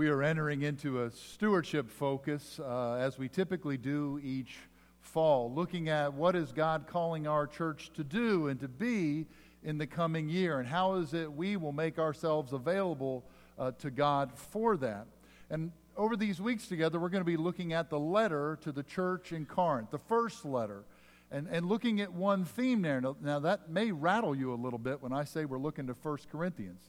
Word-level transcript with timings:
We 0.00 0.08
are 0.08 0.22
entering 0.22 0.62
into 0.62 1.02
a 1.02 1.10
stewardship 1.10 1.90
focus 1.90 2.58
uh, 2.58 2.94
as 2.94 3.18
we 3.18 3.28
typically 3.28 3.76
do 3.76 4.18
each 4.24 4.56
fall, 5.02 5.52
looking 5.52 5.90
at 5.90 6.14
what 6.14 6.34
is 6.34 6.52
God 6.52 6.86
calling 6.86 7.26
our 7.26 7.46
church 7.46 7.90
to 7.96 8.02
do 8.02 8.48
and 8.48 8.58
to 8.60 8.66
be 8.66 9.26
in 9.62 9.76
the 9.76 9.86
coming 9.86 10.30
year, 10.30 10.58
and 10.58 10.66
how 10.66 10.94
is 10.94 11.12
it 11.12 11.30
we 11.30 11.58
will 11.58 11.72
make 11.72 11.98
ourselves 11.98 12.54
available 12.54 13.24
uh, 13.58 13.72
to 13.72 13.90
God 13.90 14.32
for 14.32 14.78
that. 14.78 15.06
And 15.50 15.70
over 15.98 16.16
these 16.16 16.40
weeks 16.40 16.66
together, 16.66 16.98
we're 16.98 17.10
going 17.10 17.20
to 17.20 17.30
be 17.30 17.36
looking 17.36 17.74
at 17.74 17.90
the 17.90 18.00
letter 18.00 18.58
to 18.62 18.72
the 18.72 18.82
church 18.82 19.32
in 19.32 19.44
Corinth, 19.44 19.90
the 19.90 19.98
first 19.98 20.46
letter, 20.46 20.84
and, 21.30 21.46
and 21.46 21.66
looking 21.66 22.00
at 22.00 22.10
one 22.10 22.46
theme 22.46 22.80
there. 22.80 23.02
Now, 23.02 23.16
now 23.20 23.38
that 23.40 23.68
may 23.68 23.92
rattle 23.92 24.34
you 24.34 24.54
a 24.54 24.56
little 24.56 24.78
bit 24.78 25.02
when 25.02 25.12
I 25.12 25.24
say 25.24 25.44
we're 25.44 25.58
looking 25.58 25.88
to 25.88 25.92
1 25.92 26.18
Corinthians 26.32 26.88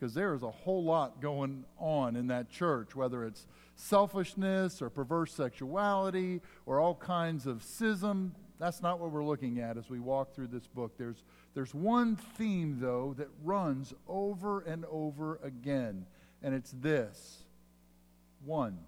because 0.00 0.14
there 0.14 0.34
is 0.34 0.42
a 0.42 0.50
whole 0.50 0.82
lot 0.82 1.20
going 1.20 1.64
on 1.78 2.16
in 2.16 2.28
that 2.28 2.48
church, 2.48 2.96
whether 2.96 3.22
it's 3.24 3.46
selfishness 3.74 4.80
or 4.80 4.88
perverse 4.88 5.34
sexuality 5.34 6.40
or 6.64 6.80
all 6.80 6.94
kinds 6.94 7.46
of 7.46 7.62
schism. 7.62 8.34
That's 8.58 8.80
not 8.80 8.98
what 8.98 9.10
we're 9.10 9.24
looking 9.24 9.60
at 9.60 9.76
as 9.76 9.90
we 9.90 10.00
walk 10.00 10.34
through 10.34 10.46
this 10.48 10.66
book. 10.66 10.96
There's, 10.96 11.22
there's 11.54 11.74
one 11.74 12.16
theme, 12.16 12.78
though, 12.80 13.14
that 13.18 13.28
runs 13.44 13.92
over 14.08 14.60
and 14.60 14.86
over 14.90 15.38
again, 15.42 16.06
and 16.42 16.54
it's 16.54 16.74
this 16.80 17.44
one. 18.44 18.78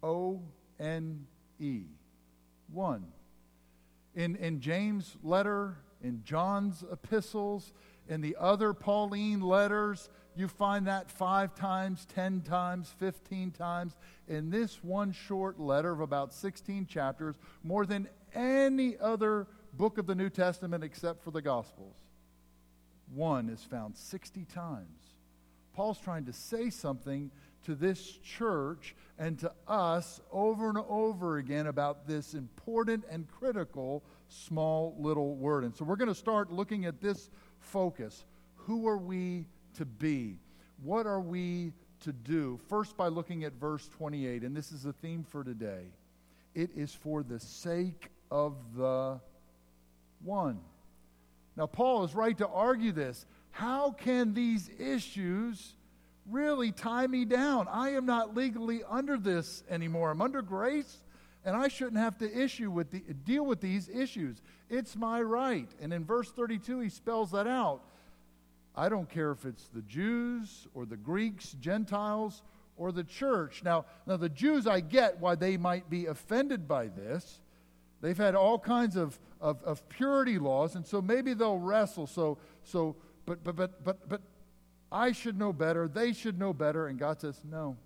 O 0.00 0.42
N 0.78 1.26
E. 1.58 1.82
One. 2.72 3.06
In, 4.14 4.36
in 4.36 4.60
James' 4.60 5.16
letter, 5.22 5.78
in 6.02 6.22
John's 6.24 6.84
epistles, 6.90 7.72
in 8.08 8.20
the 8.20 8.36
other 8.38 8.72
Pauline 8.72 9.40
letters, 9.40 10.08
you 10.36 10.48
find 10.48 10.86
that 10.86 11.10
five 11.10 11.54
times, 11.54 12.06
ten 12.14 12.42
times, 12.42 12.92
fifteen 12.98 13.50
times. 13.50 13.96
In 14.28 14.50
this 14.50 14.82
one 14.82 15.12
short 15.12 15.58
letter 15.58 15.92
of 15.92 16.00
about 16.00 16.32
16 16.34 16.86
chapters, 16.86 17.36
more 17.62 17.86
than 17.86 18.08
any 18.34 18.98
other 18.98 19.46
book 19.72 19.98
of 19.98 20.06
the 20.06 20.14
New 20.14 20.30
Testament 20.30 20.84
except 20.84 21.22
for 21.22 21.30
the 21.30 21.42
Gospels, 21.42 21.96
one 23.14 23.48
is 23.48 23.62
found 23.62 23.96
60 23.96 24.44
times. 24.44 25.14
Paul's 25.74 26.00
trying 26.00 26.24
to 26.24 26.32
say 26.32 26.70
something 26.70 27.30
to 27.64 27.74
this 27.74 28.00
church 28.18 28.94
and 29.18 29.38
to 29.40 29.52
us 29.68 30.20
over 30.32 30.68
and 30.68 30.78
over 30.88 31.38
again 31.38 31.66
about 31.66 32.06
this 32.06 32.34
important 32.34 33.04
and 33.10 33.26
critical 33.28 34.02
small 34.28 34.96
little 34.98 35.34
word. 35.36 35.64
And 35.64 35.74
so 35.74 35.84
we're 35.84 35.96
going 35.96 36.08
to 36.08 36.14
start 36.14 36.50
looking 36.50 36.86
at 36.86 37.00
this 37.00 37.30
focus. 37.66 38.24
Who 38.56 38.88
are 38.88 38.98
we 38.98 39.46
to 39.76 39.84
be? 39.84 40.38
What 40.82 41.06
are 41.06 41.20
we 41.20 41.72
to 42.00 42.12
do? 42.12 42.58
First, 42.68 42.96
by 42.96 43.08
looking 43.08 43.44
at 43.44 43.52
verse 43.54 43.88
28, 43.88 44.42
and 44.42 44.56
this 44.56 44.72
is 44.72 44.82
the 44.82 44.92
theme 44.92 45.24
for 45.28 45.44
today. 45.44 45.84
It 46.54 46.70
is 46.74 46.94
for 46.94 47.22
the 47.22 47.38
sake 47.38 48.10
of 48.30 48.54
the 48.76 49.20
one. 50.22 50.58
Now, 51.56 51.66
Paul 51.66 52.04
is 52.04 52.14
right 52.14 52.36
to 52.38 52.48
argue 52.48 52.92
this. 52.92 53.24
How 53.50 53.90
can 53.90 54.34
these 54.34 54.70
issues 54.78 55.74
really 56.28 56.72
tie 56.72 57.06
me 57.06 57.24
down? 57.24 57.68
I 57.70 57.90
am 57.90 58.04
not 58.04 58.34
legally 58.34 58.82
under 58.88 59.16
this 59.16 59.62
anymore. 59.70 60.10
I'm 60.10 60.20
under 60.20 60.42
grace, 60.42 60.98
and 61.46 61.56
I 61.56 61.68
shouldn't 61.68 61.98
have 61.98 62.18
to 62.18 62.38
issue 62.38 62.72
with 62.72 62.90
the, 62.90 62.98
deal 62.98 63.46
with 63.46 63.60
these 63.60 63.88
issues. 63.88 64.42
It's 64.68 64.96
my 64.96 65.22
right. 65.22 65.70
And 65.80 65.92
in 65.92 66.04
verse 66.04 66.28
32, 66.32 66.80
he 66.80 66.88
spells 66.88 67.30
that 67.30 67.46
out. 67.46 67.82
I 68.74 68.88
don't 68.88 69.08
care 69.08 69.30
if 69.30 69.46
it's 69.46 69.68
the 69.68 69.82
Jews 69.82 70.66
or 70.74 70.84
the 70.84 70.96
Greeks, 70.96 71.54
Gentiles, 71.60 72.42
or 72.76 72.90
the 72.90 73.04
church. 73.04 73.62
Now, 73.64 73.86
now 74.06 74.16
the 74.16 74.28
Jews, 74.28 74.66
I 74.66 74.80
get 74.80 75.20
why 75.20 75.36
they 75.36 75.56
might 75.56 75.88
be 75.88 76.06
offended 76.06 76.66
by 76.66 76.88
this. 76.88 77.40
They've 78.02 78.18
had 78.18 78.34
all 78.34 78.58
kinds 78.58 78.96
of, 78.96 79.18
of, 79.40 79.62
of 79.62 79.88
purity 79.88 80.40
laws, 80.40 80.74
and 80.74 80.84
so 80.84 81.00
maybe 81.00 81.32
they'll 81.32 81.58
wrestle. 81.58 82.08
So, 82.08 82.38
so 82.64 82.96
but, 83.24 83.42
but, 83.44 83.54
but, 83.56 83.84
but, 83.84 84.08
but 84.08 84.20
I 84.90 85.12
should 85.12 85.38
know 85.38 85.52
better. 85.52 85.86
They 85.86 86.12
should 86.12 86.38
know 86.40 86.52
better. 86.52 86.88
And 86.88 86.98
God 86.98 87.20
says, 87.20 87.40
no. 87.48 87.76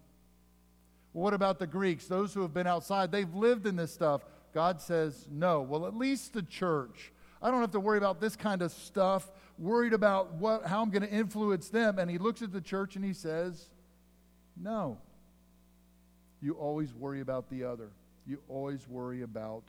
What 1.13 1.35
about 1.35 1.59
the 1.59 1.67
Greeks, 1.67 2.07
those 2.07 2.33
who 2.33 2.43
have 2.43 2.55
been 2.55 2.67
outside? 2.67 3.11
They've 3.11 3.33
lived 3.35 3.67
in 3.67 3.77
this 3.77 3.93
stuff. 3.93 4.25
God 4.55 4.81
says 4.81 5.27
no. 5.31 5.63
Well, 5.63 5.87
at 5.87 5.97
least 5.97 6.33
the 6.33 6.43
church. 6.43 7.13
I 7.43 7.51
don't 7.51 7.61
have 7.61 7.73
to 7.73 7.81
worry 7.81 7.99
about 7.99 8.21
this 8.21 8.37
kind 8.37 8.63
of 8.63 8.71
stuff, 8.71 9.31
worried 9.59 9.93
about 9.93 10.35
what, 10.35 10.67
how 10.67 10.83
I'm 10.83 10.91
going 10.91 11.03
to 11.03 11.11
influence 11.11 11.69
them. 11.69 11.99
And 11.99 12.11
he 12.11 12.19
looks 12.19 12.43
at 12.43 12.53
the 12.53 12.61
church 12.61 12.97
and 12.97 13.05
he 13.05 13.13
says, 13.13 13.69
No. 14.57 14.99
You 16.43 16.55
always 16.55 16.95
worry 16.95 17.21
about 17.21 17.51
the 17.51 17.65
other, 17.65 17.91
you 18.27 18.41
always 18.49 18.89
worry 18.89 19.23
about 19.23 19.65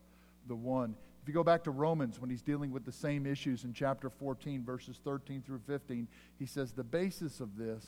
the 0.47 0.55
one. 0.55 0.95
If 1.21 1.27
you 1.27 1.33
go 1.35 1.43
back 1.43 1.63
to 1.65 1.71
Romans, 1.71 2.19
when 2.19 2.29
he's 2.31 2.41
dealing 2.41 2.71
with 2.71 2.83
the 2.83 2.91
same 2.91 3.27
issues 3.27 3.63
in 3.63 3.73
chapter 3.73 4.09
14, 4.09 4.63
verses 4.63 4.99
13 5.03 5.43
through 5.43 5.59
15, 5.67 6.07
he 6.39 6.45
says, 6.47 6.71
The 6.71 6.83
basis 6.83 7.39
of 7.39 7.57
this 7.57 7.85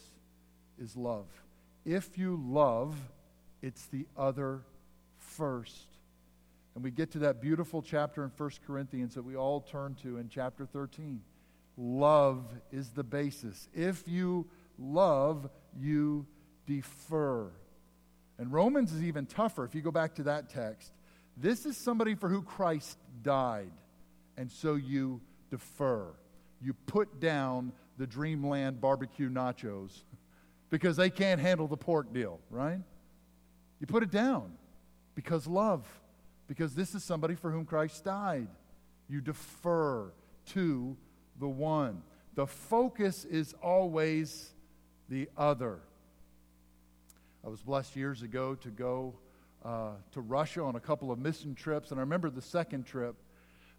is 0.78 0.96
love. 0.96 1.26
If 1.84 2.18
you 2.18 2.40
love, 2.46 2.96
it's 3.64 3.86
the 3.86 4.06
other 4.18 4.62
first. 5.18 5.88
And 6.76 6.84
we 6.84 6.92
get 6.92 7.12
to 7.12 7.20
that 7.20 7.42
beautiful 7.42 7.82
chapter 7.82 8.24
in 8.24 8.32
1 8.36 8.52
Corinthians 8.68 9.16
that 9.16 9.24
we 9.24 9.36
all 9.36 9.62
turn 9.62 9.96
to 10.04 10.18
in 10.18 10.28
chapter 10.28 10.66
13. 10.66 11.22
Love 11.78 12.46
is 12.72 12.90
the 12.90 13.04
basis. 13.04 13.70
If 13.74 14.04
you 14.06 14.46
love, 14.78 15.50
you 15.80 16.26
defer. 16.68 17.50
And 18.38 18.52
Romans 18.52 18.92
is 18.92 19.02
even 19.02 19.26
tougher 19.26 19.64
if 19.64 19.74
you 19.74 19.82
go 19.82 19.92
back 19.92 20.16
to 20.16 20.24
that 20.24 20.50
text. 20.50 20.92
This 21.38 21.66
is 21.66 21.78
somebody 21.78 22.16
for 22.16 22.28
who 22.28 22.42
Christ 22.42 22.98
died. 23.22 23.72
And 24.36 24.52
so 24.52 24.76
you 24.76 25.22
defer. 25.50 26.08
You 26.62 26.74
put 26.74 27.20
down 27.22 27.72
the 27.98 28.08
Dreamland 28.08 28.82
barbecue 28.82 29.30
nachos 29.30 30.04
because 30.70 30.98
they 30.98 31.10
can't 31.10 31.40
handle 31.40 31.68
the 31.68 31.78
pork 31.78 32.12
deal, 32.14 32.40
right? 32.50 32.80
You 33.84 33.88
put 33.88 34.02
it 34.02 34.12
down 34.12 34.54
because 35.14 35.46
love 35.46 35.86
because 36.48 36.74
this 36.74 36.96
is 36.96 37.04
somebody 37.04 37.36
for 37.36 37.52
whom 37.52 37.66
Christ 37.66 38.06
died. 38.06 38.48
You 39.10 39.20
defer 39.20 40.14
to 40.52 40.96
the 41.38 41.50
one. 41.50 42.02
The 42.36 42.48
focus 42.48 43.26
is 43.26 43.54
always 43.62 44.54
the 45.10 45.28
other. 45.36 45.80
I 47.46 47.50
was 47.50 47.62
blessed 47.62 47.98
years 47.98 48.22
ago 48.22 48.56
to 48.56 48.70
go 48.70 49.16
uh, 49.66 49.96
to 50.14 50.22
Russia 50.22 50.62
on 50.62 50.78
a 50.78 50.80
couple 50.80 51.12
of 51.12 51.20
mission 51.20 51.54
trips, 51.54 51.92
and 51.92 52.00
I 52.00 52.04
remember 52.04 52.30
the 52.30 52.42
second 52.42 52.86
trip, 52.86 53.18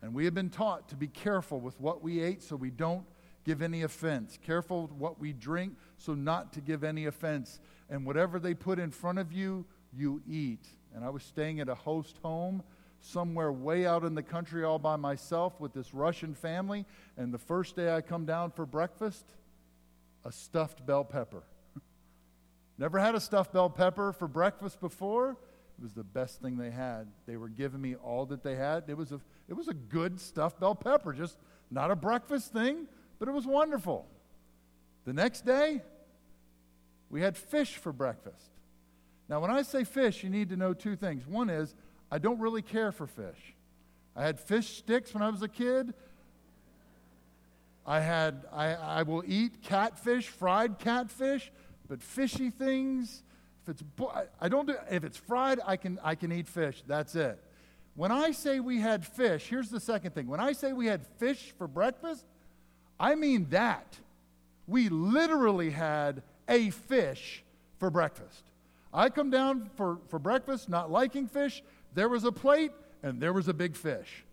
and 0.03 0.13
we 0.13 0.27
had 0.27 0.35
been 0.35 0.51
taught 0.51 0.91
to 0.91 0.97
be 0.97 1.09
careful 1.09 1.61
with 1.61 1.81
what 1.81 2.03
we 2.03 2.21
ate 2.21 2.43
so 2.43 2.57
we 2.57 2.69
don't 2.69 3.07
give 3.47 3.63
any 3.63 3.83
offense. 3.83 4.39
Careful 4.45 4.91
what 4.99 5.19
we 5.19 5.33
drink 5.33 5.77
so 5.97 6.13
not 6.13 6.53
to 6.53 6.61
give 6.61 6.85
any 6.85 7.07
offense. 7.07 7.59
And 7.89 8.05
whatever 8.05 8.39
they 8.39 8.53
put 8.53 8.79
in 8.79 8.91
front 8.91 9.19
of 9.19 9.33
you, 9.33 9.65
you 9.97 10.23
eat 10.29 10.67
and 10.95 11.05
I 11.05 11.11
was 11.11 11.23
staying 11.23 11.61
at 11.61 11.69
a 11.69 11.75
host 11.75 12.19
home 12.23 12.63
somewhere 13.01 13.53
way 13.53 13.87
out 13.87 14.05
in 14.05 14.15
the 14.15 14.23
country 14.23 14.65
all 14.65 14.79
by 14.79 14.97
myself 14.97 15.61
with 15.61 15.75
this 15.75 15.93
Russian 15.93 16.35
family. 16.35 16.87
And 17.17 17.35
the 17.35 17.39
first 17.39 17.77
day 17.77 17.95
I 17.95 18.01
come 18.01 18.25
down 18.25 18.51
for 18.51 18.65
breakfast, 18.65 19.25
a 20.25 20.33
stuffed 20.33 20.87
bell 20.87 21.05
pepper. 21.05 21.43
Never 22.79 22.99
had 22.99 23.15
a 23.15 23.21
stuffed 23.21 23.53
bell 23.53 23.69
pepper 23.69 24.13
for 24.13 24.29
breakfast 24.29 24.81
before. 24.81 25.37
It 25.79 25.83
was 25.83 25.93
the 25.93 26.05
best 26.05 26.41
thing 26.41 26.57
they 26.57 26.71
had. 26.71 27.09
They 27.27 27.37
were 27.37 27.49
giving 27.49 27.81
me 27.81 27.97
all 27.97 28.25
that 28.27 28.43
they 28.43 28.55
had. 28.55 28.85
It 28.89 28.97
was 28.97 29.13
a, 29.13 29.21
it 29.49 29.55
was 29.55 29.69
a 29.69 29.75
good 29.75 30.21
stuffed 30.21 30.61
bell 30.61 30.75
pepper, 30.75 31.13
just 31.13 31.37
not 31.71 31.91
a 31.91 31.97
breakfast 31.97 32.53
thing, 32.53 32.87
but 33.19 33.29
it 33.29 33.33
was 33.33 33.47
wonderful. 33.47 34.07
The 35.05 35.13
next 35.13 35.45
day, 35.45 35.83
we 37.11 37.21
had 37.21 37.37
fish 37.37 37.77
for 37.77 37.93
breakfast. 37.93 38.54
Now, 39.29 39.41
when 39.41 39.51
I 39.51 39.63
say 39.63 39.85
fish, 39.85 40.23
you 40.23 40.31
need 40.31 40.51
to 40.51 40.57
know 40.57 40.75
two 40.75 40.97
things. 40.97 41.27
One 41.27 41.49
is, 41.49 41.75
I 42.11 42.19
don't 42.19 42.39
really 42.39 42.63
care 42.63 42.93
for 42.93 43.07
fish. 43.07 43.55
I 44.15 44.23
had 44.23 44.39
fish 44.39 44.77
sticks 44.79 45.13
when 45.15 45.23
I 45.23 45.31
was 45.31 45.43
a 45.43 45.49
kid. 45.49 45.95
I 47.87 48.01
had 48.01 48.45
I, 48.53 48.75
I 48.75 49.03
will 49.03 49.23
eat 49.27 49.63
catfish, 49.63 50.29
fried 50.29 50.79
catfish, 50.79 51.51
but 51.89 52.03
fishy 52.03 52.51
things, 52.51 53.23
if 53.63 53.71
it's 53.71 53.83
I 54.41 54.49
don't 54.49 54.67
do 54.67 54.77
if 54.91 55.05
it's 55.05 55.17
fried, 55.17 55.61
I 55.67 55.77
can 55.77 55.99
I 56.03 56.15
can 56.15 56.33
eat 56.33 56.47
fish. 56.47 56.83
That's 56.87 57.15
it. 57.15 57.39
When 57.95 58.11
I 58.11 58.33
say 58.33 58.61
we 58.61 58.81
had 58.81 59.07
fish, 59.07 59.49
here's 59.49 59.69
the 59.69 59.81
second 59.81 60.15
thing. 60.15 60.27
When 60.27 60.41
I 60.41 60.53
say 60.53 60.73
we 60.73 60.87
had 60.87 61.07
fish 61.19 61.53
for 61.59 61.67
breakfast, 61.67 62.25
I 62.99 63.15
mean 63.15 63.49
that. 63.51 63.99
We 64.67 64.89
literally 64.89 65.71
had 65.71 66.23
a 66.49 66.71
fish 66.71 67.45
for 67.79 67.91
breakfast. 67.91 68.43
I 68.95 69.09
come 69.11 69.29
down 69.29 69.69
for, 69.75 69.99
for 70.09 70.21
breakfast 70.21 70.69
not 70.69 70.91
liking 70.91 71.27
fish. 71.27 71.63
There 71.95 72.09
was 72.09 72.23
a 72.23 72.31
plate 72.31 72.71
and 73.03 73.21
there 73.21 73.33
was 73.33 73.49
a 73.49 73.55
big 73.55 73.75
fish. 73.75 74.25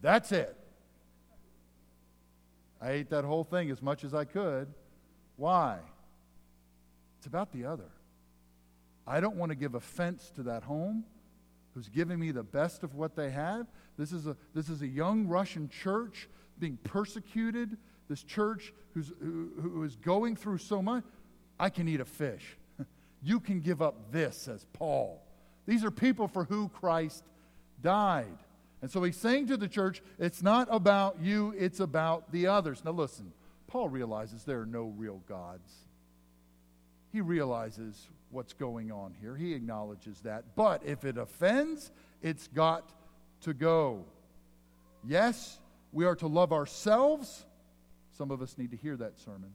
That's 0.00 0.32
it. 0.32 0.56
I 2.80 2.92
ate 2.92 3.10
that 3.10 3.24
whole 3.24 3.44
thing 3.44 3.70
as 3.70 3.82
much 3.82 4.04
as 4.04 4.14
I 4.14 4.24
could. 4.24 4.68
Why? 5.36 5.78
It's 7.18 7.26
about 7.26 7.52
the 7.52 7.66
other. 7.66 7.90
I 9.06 9.20
don't 9.20 9.36
want 9.36 9.50
to 9.50 9.56
give 9.56 9.74
offense 9.74 10.32
to 10.36 10.42
that 10.44 10.62
home 10.62 11.04
who's 11.74 11.88
giving 11.88 12.18
me 12.18 12.30
the 12.30 12.42
best 12.42 12.82
of 12.82 12.94
what 12.94 13.16
they 13.16 13.30
have. 13.30 13.66
This 13.98 14.12
is 14.12 14.26
a, 14.26 14.36
this 14.54 14.70
is 14.70 14.80
a 14.80 14.86
young 14.86 15.26
Russian 15.26 15.68
church 15.68 16.28
being 16.58 16.78
persecuted. 16.84 17.76
This 18.08 18.22
church 18.22 18.72
who's, 18.94 19.12
who, 19.20 19.50
who 19.60 19.82
is 19.84 19.96
going 19.96 20.36
through 20.36 20.58
so 20.58 20.80
much. 20.80 21.04
I 21.60 21.68
can 21.68 21.86
eat 21.86 22.00
a 22.00 22.04
fish. 22.04 22.56
You 23.22 23.40
can 23.40 23.60
give 23.60 23.82
up 23.82 24.12
this, 24.12 24.36
says 24.36 24.66
Paul. 24.72 25.22
These 25.66 25.84
are 25.84 25.90
people 25.90 26.28
for 26.28 26.44
who 26.44 26.68
Christ 26.68 27.24
died. 27.82 28.38
And 28.82 28.90
so 28.90 29.02
he's 29.02 29.16
saying 29.16 29.48
to 29.48 29.56
the 29.56 29.68
church, 29.68 30.02
it's 30.18 30.42
not 30.42 30.68
about 30.70 31.16
you, 31.20 31.54
it's 31.58 31.80
about 31.80 32.30
the 32.30 32.46
others. 32.46 32.84
Now 32.84 32.92
listen, 32.92 33.32
Paul 33.66 33.88
realizes 33.88 34.44
there 34.44 34.60
are 34.60 34.66
no 34.66 34.92
real 34.96 35.22
gods. 35.28 35.72
He 37.12 37.20
realizes 37.20 38.08
what's 38.30 38.52
going 38.52 38.92
on 38.92 39.14
here. 39.20 39.34
He 39.34 39.54
acknowledges 39.54 40.20
that. 40.20 40.44
But 40.54 40.82
if 40.84 41.04
it 41.04 41.16
offends, 41.16 41.90
it's 42.22 42.48
got 42.48 42.92
to 43.42 43.54
go. 43.54 44.04
Yes, 45.04 45.58
we 45.92 46.04
are 46.04 46.16
to 46.16 46.26
love 46.26 46.52
ourselves. 46.52 47.46
Some 48.16 48.30
of 48.30 48.42
us 48.42 48.58
need 48.58 48.70
to 48.70 48.76
hear 48.76 48.96
that 48.96 49.18
sermon. 49.18 49.52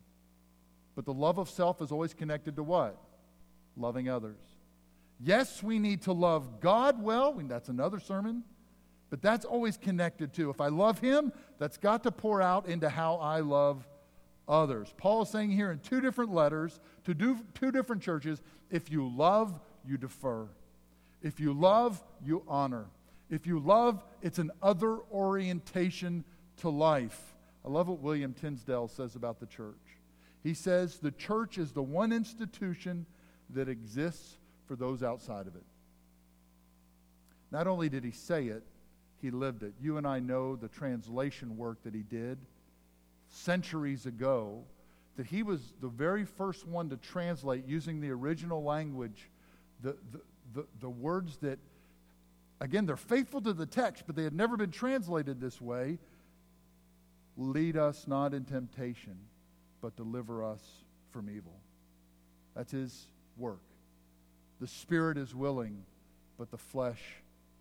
But 0.95 1.05
the 1.05 1.13
love 1.13 1.37
of 1.37 1.49
self 1.49 1.81
is 1.81 1.91
always 1.91 2.13
connected 2.13 2.55
to 2.55 2.63
what? 2.63 2.97
Loving 3.77 4.09
others. 4.09 4.38
Yes, 5.19 5.62
we 5.62 5.79
need 5.79 6.01
to 6.03 6.13
love 6.13 6.59
God 6.59 7.01
well. 7.01 7.33
That's 7.33 7.69
another 7.69 8.00
sermon. 8.00 8.44
But 9.09 9.21
that's 9.21 9.45
always 9.45 9.77
connected 9.77 10.33
to. 10.33 10.50
If 10.50 10.62
I 10.62 10.68
love 10.68 11.00
Him, 11.00 11.33
that's 11.59 11.77
got 11.77 12.03
to 12.03 12.12
pour 12.12 12.41
out 12.41 12.68
into 12.68 12.89
how 12.89 13.15
I 13.15 13.41
love 13.41 13.85
others. 14.47 14.94
Paul 14.97 15.23
is 15.23 15.29
saying 15.29 15.51
here 15.51 15.71
in 15.71 15.79
two 15.79 16.01
different 16.01 16.33
letters 16.33 16.79
to 17.03 17.13
do, 17.13 17.38
two 17.53 17.71
different 17.71 18.01
churches 18.01 18.41
if 18.69 18.89
you 18.89 19.07
love, 19.07 19.59
you 19.85 19.97
defer. 19.97 20.47
If 21.21 21.39
you 21.39 21.53
love, 21.53 22.01
you 22.24 22.44
honor. 22.47 22.85
If 23.29 23.45
you 23.45 23.59
love, 23.59 24.03
it's 24.21 24.39
an 24.39 24.51
other 24.62 24.97
orientation 25.12 26.24
to 26.57 26.69
life. 26.69 27.35
I 27.65 27.69
love 27.69 27.89
what 27.89 28.00
William 28.00 28.33
Tyndale 28.33 28.88
says 28.88 29.15
about 29.15 29.39
the 29.39 29.45
church. 29.45 29.75
He 30.41 30.53
says 30.53 30.97
the 30.97 31.12
church 31.12 31.57
is 31.57 31.71
the 31.74 31.83
one 31.83 32.12
institution 32.12 33.06
that 33.53 33.69
exists 33.69 34.38
for 34.68 34.75
those 34.75 35.03
outside 35.03 35.48
of 35.48 35.56
it. 35.56 35.63
Not 37.51 37.68
only 37.68 37.89
did 37.89 38.03
he 38.03 38.12
say 38.12 38.48
it, 38.48 38.63
he 39.21 39.30
lived 39.30 39.63
it. 39.63 39.74
You 39.80 39.98
and 39.98 40.07
I 40.07 40.19
know 40.19 40.56
the 40.56 40.68
translation 40.68 41.57
work 41.57 41.83
that 41.83 41.94
he 41.94 42.01
did 42.01 42.38
centuries 43.30 44.06
ago, 44.06 44.63
that 45.18 45.25
he 45.25 45.44
was 45.44 45.74
the 45.81 45.88
very 45.88 46.25
first 46.25 46.68
one 46.68 46.89
to 46.89 46.98
translate 46.98 47.65
using 47.65 48.01
the 48.01 48.09
original 48.09 48.63
language 48.63 49.30
the, 49.81 49.95
the, 50.12 50.21
the, 50.53 50.68
the 50.80 50.89
words 50.89 51.38
that, 51.38 51.59
again, 52.59 52.86
they're 52.86 52.98
faithful 52.98 53.42
to 53.42 53.53
the 53.53 53.65
text, 53.65 54.03
but 54.06 54.15
they 54.15 54.24
had 54.24 54.33
never 54.33 54.57
been 54.57 54.71
translated 54.71 55.39
this 55.39 55.59
way. 55.62 55.98
Lead 57.38 57.77
us 57.77 58.07
not 58.07 58.33
in 58.33 58.44
temptation, 58.44 59.18
but 59.81 59.95
deliver 59.95 60.44
us 60.44 60.62
from 61.12 61.30
evil. 61.30 61.56
That's 62.56 62.71
his 62.71 63.06
work. 63.37 63.61
The 64.59 64.67
spirit 64.67 65.17
is 65.17 65.33
willing, 65.33 65.83
but 66.37 66.51
the 66.51 66.57
flesh 66.57 67.01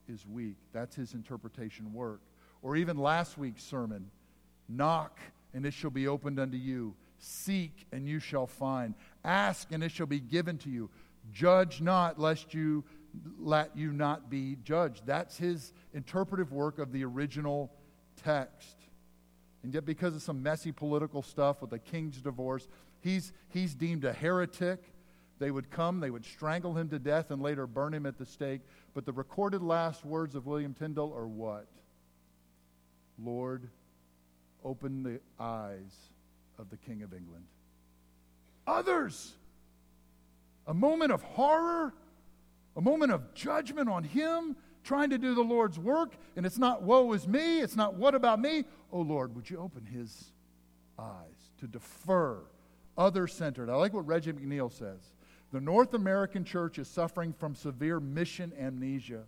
is 0.08 0.26
weak. 0.26 0.56
That's 0.72 0.94
his 0.94 1.14
interpretation 1.14 1.92
work. 1.92 2.20
Or 2.62 2.76
even 2.76 2.98
last 2.98 3.38
week's 3.38 3.62
sermon 3.62 4.10
knock, 4.68 5.18
and 5.54 5.66
it 5.66 5.72
shall 5.72 5.90
be 5.90 6.06
opened 6.06 6.38
unto 6.38 6.56
you. 6.56 6.94
Seek, 7.18 7.86
and 7.92 8.08
you 8.08 8.18
shall 8.18 8.46
find. 8.46 8.94
Ask, 9.24 9.72
and 9.72 9.82
it 9.82 9.90
shall 9.90 10.06
be 10.06 10.20
given 10.20 10.58
to 10.58 10.70
you. 10.70 10.90
Judge 11.32 11.80
not, 11.80 12.18
lest 12.18 12.54
you 12.54 12.84
let 13.38 13.76
you 13.76 13.92
not 13.92 14.30
be 14.30 14.56
judged. 14.62 15.04
That's 15.06 15.36
his 15.36 15.72
interpretive 15.94 16.52
work 16.52 16.78
of 16.78 16.92
the 16.92 17.04
original 17.04 17.70
text. 18.22 18.76
And 19.62 19.74
yet, 19.74 19.84
because 19.84 20.14
of 20.14 20.22
some 20.22 20.42
messy 20.42 20.72
political 20.72 21.22
stuff 21.22 21.60
with 21.60 21.70
the 21.70 21.78
king's 21.78 22.20
divorce, 22.20 22.68
he's, 23.00 23.32
he's 23.48 23.74
deemed 23.74 24.04
a 24.04 24.12
heretic. 24.12 24.82
They 25.40 25.50
would 25.50 25.70
come, 25.70 26.00
they 26.00 26.10
would 26.10 26.26
strangle 26.26 26.76
him 26.76 26.90
to 26.90 26.98
death, 26.98 27.30
and 27.30 27.40
later 27.40 27.66
burn 27.66 27.94
him 27.94 28.04
at 28.04 28.18
the 28.18 28.26
stake. 28.26 28.60
But 28.92 29.06
the 29.06 29.12
recorded 29.12 29.62
last 29.62 30.04
words 30.04 30.34
of 30.34 30.46
William 30.46 30.74
Tyndale 30.74 31.12
are 31.16 31.26
what? 31.26 31.66
Lord, 33.18 33.68
open 34.62 35.02
the 35.02 35.18
eyes 35.42 35.96
of 36.58 36.68
the 36.68 36.76
King 36.76 37.02
of 37.02 37.14
England. 37.14 37.46
Others! 38.66 39.32
A 40.66 40.74
moment 40.74 41.10
of 41.10 41.22
horror, 41.22 41.94
a 42.76 42.80
moment 42.82 43.10
of 43.10 43.32
judgment 43.32 43.88
on 43.88 44.04
him, 44.04 44.56
trying 44.84 45.08
to 45.08 45.18
do 45.18 45.34
the 45.34 45.40
Lord's 45.40 45.78
work, 45.78 46.12
and 46.36 46.44
it's 46.44 46.58
not 46.58 46.82
woe 46.82 47.12
is 47.14 47.26
me, 47.26 47.60
it's 47.60 47.76
not 47.76 47.94
what 47.94 48.14
about 48.14 48.40
me. 48.40 48.64
Oh 48.92 49.00
Lord, 49.00 49.34
would 49.34 49.48
you 49.48 49.58
open 49.58 49.86
his 49.86 50.32
eyes 50.98 51.50
to 51.60 51.66
defer, 51.66 52.40
other 52.98 53.26
centered? 53.26 53.70
I 53.70 53.76
like 53.76 53.94
what 53.94 54.06
Reggie 54.06 54.32
McNeal 54.32 54.70
says. 54.70 55.00
The 55.52 55.60
North 55.60 55.94
American 55.94 56.44
church 56.44 56.78
is 56.78 56.88
suffering 56.88 57.32
from 57.32 57.54
severe 57.54 57.98
mission 57.98 58.52
amnesia. 58.58 59.24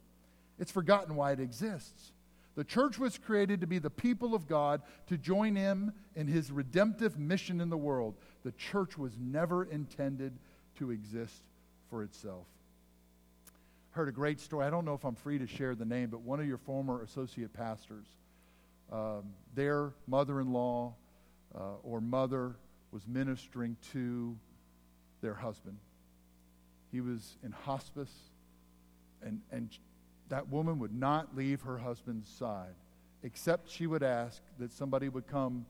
It's 0.58 0.70
forgotten 0.70 1.16
why 1.16 1.32
it 1.32 1.40
exists. 1.40 2.12
The 2.54 2.64
church 2.64 2.98
was 2.98 3.19
created 3.19 3.60
to 3.62 3.66
be 3.66 3.78
the 3.78 3.90
people 3.90 4.34
of 4.34 4.46
God, 4.46 4.82
to 5.06 5.16
join 5.16 5.56
him 5.56 5.92
in 6.14 6.26
his 6.26 6.52
redemptive 6.52 7.19
mission 7.19 7.60
in 7.60 7.70
the 7.70 7.76
world. 7.76 8.14
The 8.44 8.52
church 8.52 8.98
was 8.98 9.12
never 9.19 9.64
intended 9.64 10.38
to 10.76 10.90
exist 10.90 11.42
for 11.88 12.02
itself. 12.02 12.46
Heard 13.92 14.08
a 14.08 14.12
great 14.12 14.38
story. 14.38 14.66
I 14.66 14.70
don't 14.70 14.84
know 14.84 14.94
if 14.94 15.04
I'm 15.04 15.14
free 15.14 15.38
to 15.38 15.46
share 15.46 15.75
the 15.75 15.84
name, 15.84 16.10
but 16.10 16.20
one 16.20 16.40
of 16.40 16.46
your 16.46 16.58
former 16.58 17.02
associate 17.02 17.52
pastors, 17.52 18.06
um, 18.90 19.25
their 19.54 19.92
mother 20.06 20.40
in 20.40 20.52
law 20.52 20.94
uh, 21.54 21.75
or 21.82 22.00
mother 22.00 22.56
was 22.90 23.06
ministering 23.06 23.76
to 23.92 24.36
their 25.22 25.34
husband. 25.34 25.78
He 26.92 27.00
was 27.00 27.36
in 27.42 27.52
hospice, 27.52 28.12
and, 29.22 29.40
and 29.50 29.70
that 30.28 30.48
woman 30.48 30.78
would 30.78 30.94
not 30.94 31.34
leave 31.34 31.62
her 31.62 31.78
husband's 31.78 32.28
side, 32.28 32.74
except 33.22 33.70
she 33.70 33.86
would 33.86 34.02
ask 34.02 34.42
that 34.58 34.72
somebody 34.72 35.08
would 35.08 35.26
come 35.26 35.66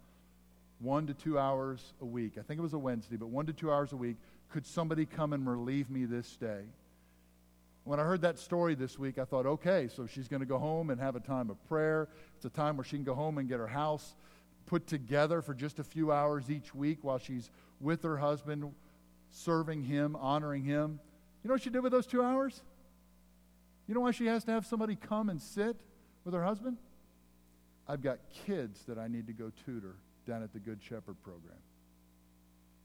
one 0.81 1.07
to 1.07 1.15
two 1.15 1.39
hours 1.39 1.95
a 2.01 2.05
week. 2.05 2.33
I 2.39 2.43
think 2.43 2.59
it 2.59 2.63
was 2.63 2.73
a 2.73 2.79
Wednesday, 2.79 3.17
but 3.17 3.29
one 3.29 3.47
to 3.47 3.53
two 3.53 3.73
hours 3.73 3.93
a 3.93 3.97
week. 3.97 4.17
Could 4.51 4.67
somebody 4.67 5.07
come 5.07 5.33
and 5.33 5.49
relieve 5.49 5.89
me 5.89 6.05
this 6.05 6.37
day? 6.37 6.63
When 7.85 7.99
I 7.99 8.03
heard 8.03 8.21
that 8.23 8.39
story 8.39 8.75
this 8.75 8.99
week, 8.99 9.19
I 9.19 9.25
thought, 9.25 9.47
okay, 9.47 9.89
so 9.95 10.07
she's 10.07 10.29
going 10.29 10.41
to 10.41 10.47
go 10.47 10.59
home 10.59 10.91
and 10.91 11.01
have 11.01 11.17
a 11.17 11.21
time 11.21 11.51
of 11.51 11.69
prayer. 11.69 12.09
It's 12.37 12.45
a 12.45 12.51
time 12.51 12.77
where 12.77 12.85
she 12.85 12.97
can 12.97 13.05
go 13.05 13.15
home 13.15 13.39
and 13.39 13.49
get 13.49 13.59
her 13.59 13.67
house 13.67 14.15
put 14.67 14.87
together 14.87 15.43
for 15.43 15.55
just 15.55 15.79
a 15.79 15.85
few 15.85 16.13
hours 16.13 16.51
each 16.51 16.75
week 16.75 16.99
while 17.03 17.19
she's 17.19 17.51
with 17.81 18.03
her 18.05 18.17
husband, 18.17 18.73
serving 19.31 19.83
him, 19.83 20.17
honoring 20.17 20.65
him. 20.65 21.01
You 21.43 21.49
know 21.49 21.55
what 21.55 21.63
she 21.63 21.71
did 21.71 21.83
with 21.83 21.93
those 21.93 22.07
two 22.07 22.23
hours? 22.23 22.63
You 23.89 23.95
know 23.95 24.01
why 24.01 24.13
she 24.13 24.27
has 24.27 24.45
to 24.45 24.53
have 24.53 24.65
somebody 24.65 24.95
come 24.95 25.29
and 25.29 25.41
sit 25.41 25.77
with 26.25 26.35
her 26.35 26.45
husband? 26.45 26.77
I've 27.89 28.03
got 28.03 28.19
kids 28.47 28.85
that 28.87 28.97
I 28.97 29.09
need 29.09 29.27
to 29.27 29.33
go 29.33 29.51
tutor 29.67 29.97
down 30.27 30.43
at 30.43 30.53
the 30.53 30.61
Good 30.61 30.81
Shepherd 30.83 31.21
program. 31.23 31.59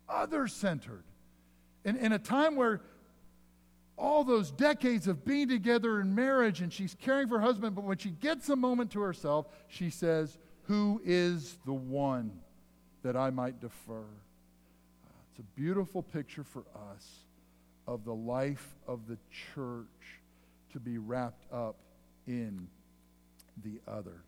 Other 0.10 0.48
centered. 0.48 1.04
In, 1.86 1.98
in 1.98 2.14
a 2.14 2.20
time 2.20 2.56
where 2.56 2.82
all 3.96 4.24
those 4.24 4.52
decades 4.52 5.08
of 5.08 5.24
being 5.24 5.48
together 5.48 6.02
in 6.02 6.16
marriage 6.16 6.62
and 6.62 6.74
she's 6.74 6.96
caring 7.00 7.28
for 7.28 7.40
her 7.40 7.46
husband, 7.46 7.76
but 7.76 7.84
when 7.84 7.98
she 7.98 8.10
gets 8.10 8.50
a 8.50 8.56
moment 8.56 8.92
to 8.92 9.02
herself, 9.02 9.48
she 9.68 9.90
says, 9.90 10.38
Who 10.64 11.00
is 11.06 11.58
the 11.66 11.74
one 11.74 12.32
that 13.04 13.16
I 13.16 13.30
might 13.30 13.60
defer? 13.60 14.00
Uh, 14.00 15.10
it's 15.32 15.40
a 15.40 15.60
beautiful 15.60 16.02
picture 16.02 16.44
for 16.44 16.64
us 16.94 17.27
of 17.88 18.04
the 18.04 18.14
life 18.14 18.76
of 18.88 19.08
the 19.08 19.18
church 19.56 19.86
to 20.74 20.80
be 20.80 20.98
wrapped 20.98 21.52
up 21.52 21.78
in 22.28 22.68
the 23.64 23.80
other. 23.88 24.22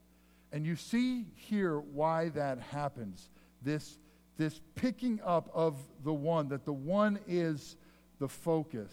And 0.51 0.65
you 0.65 0.75
see 0.75 1.25
here 1.35 1.79
why 1.79 2.29
that 2.29 2.59
happens. 2.59 3.29
This, 3.61 3.97
this 4.37 4.59
picking 4.75 5.19
up 5.23 5.49
of 5.53 5.75
the 6.03 6.13
one, 6.13 6.47
that 6.49 6.65
the 6.65 6.73
one 6.73 7.19
is 7.27 7.75
the 8.19 8.27
focus. 8.27 8.91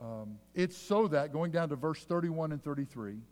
Um, 0.00 0.38
it's 0.54 0.76
so 0.76 1.08
that, 1.08 1.32
going 1.32 1.50
down 1.50 1.68
to 1.68 1.76
verse 1.76 2.02
31 2.04 2.52
and 2.52 2.62
33, 2.62 3.10
and 3.12 3.22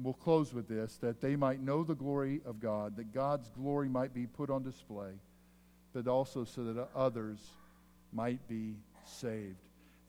we'll 0.00 0.14
close 0.14 0.54
with 0.54 0.68
this, 0.68 0.96
that 0.98 1.20
they 1.20 1.36
might 1.36 1.60
know 1.60 1.84
the 1.84 1.94
glory 1.94 2.40
of 2.46 2.60
God, 2.60 2.96
that 2.96 3.12
God's 3.12 3.50
glory 3.50 3.88
might 3.88 4.14
be 4.14 4.26
put 4.26 4.48
on 4.48 4.62
display, 4.62 5.10
but 5.92 6.08
also 6.08 6.44
so 6.44 6.64
that 6.64 6.88
others 6.94 7.38
might 8.12 8.48
be 8.48 8.76
saved. 9.04 9.56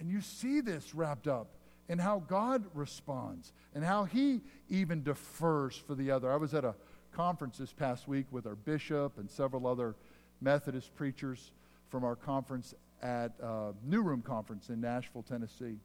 And 0.03 0.11
you 0.11 0.19
see 0.19 0.59
this 0.59 0.93
wrapped 0.93 1.29
up 1.29 1.47
in 1.87 1.97
how 1.97 2.23
God 2.27 2.65
responds 2.73 3.53
and 3.73 3.85
how 3.85 4.03
He 4.03 4.41
even 4.67 5.01
defers 5.01 5.77
for 5.77 5.95
the 5.95 6.11
other. 6.11 6.29
I 6.29 6.35
was 6.35 6.53
at 6.53 6.65
a 6.65 6.75
conference 7.13 7.57
this 7.57 7.71
past 7.71 8.05
week 8.05 8.25
with 8.29 8.45
our 8.45 8.55
bishop 8.55 9.17
and 9.17 9.31
several 9.31 9.65
other 9.65 9.95
Methodist 10.41 10.93
preachers 10.93 11.53
from 11.87 12.03
our 12.03 12.17
conference 12.17 12.73
at 13.01 13.31
uh, 13.41 13.71
New 13.85 14.01
Room 14.01 14.21
Conference 14.21 14.67
in 14.67 14.81
Nashville, 14.81 15.23
Tennessee. 15.23 15.79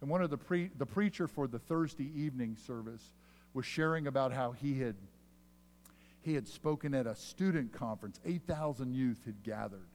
And 0.00 0.08
one 0.08 0.22
of 0.22 0.30
the, 0.30 0.38
pre- 0.38 0.70
the 0.78 0.86
preacher 0.86 1.26
for 1.26 1.48
the 1.48 1.58
Thursday 1.58 2.12
evening 2.14 2.56
service 2.64 3.10
was 3.54 3.66
sharing 3.66 4.06
about 4.06 4.32
how 4.32 4.52
he 4.52 4.78
had, 4.78 4.94
he 6.22 6.34
had 6.34 6.46
spoken 6.46 6.94
at 6.94 7.08
a 7.08 7.16
student 7.16 7.72
conference. 7.72 8.20
8,000 8.24 8.94
youth 8.94 9.18
had 9.24 9.42
gathered. 9.42 9.88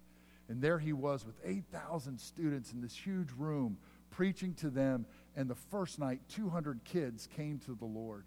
And 0.49 0.61
there 0.61 0.79
he 0.79 0.93
was 0.93 1.25
with 1.25 1.35
8,000 1.45 2.19
students 2.19 2.73
in 2.73 2.81
this 2.81 2.95
huge 2.95 3.29
room 3.37 3.77
preaching 4.09 4.55
to 4.55 4.69
them. 4.69 5.05
And 5.35 5.49
the 5.49 5.55
first 5.55 5.99
night, 5.99 6.19
200 6.29 6.83
kids 6.83 7.29
came 7.37 7.59
to 7.59 7.75
the 7.75 7.85
Lord. 7.85 8.25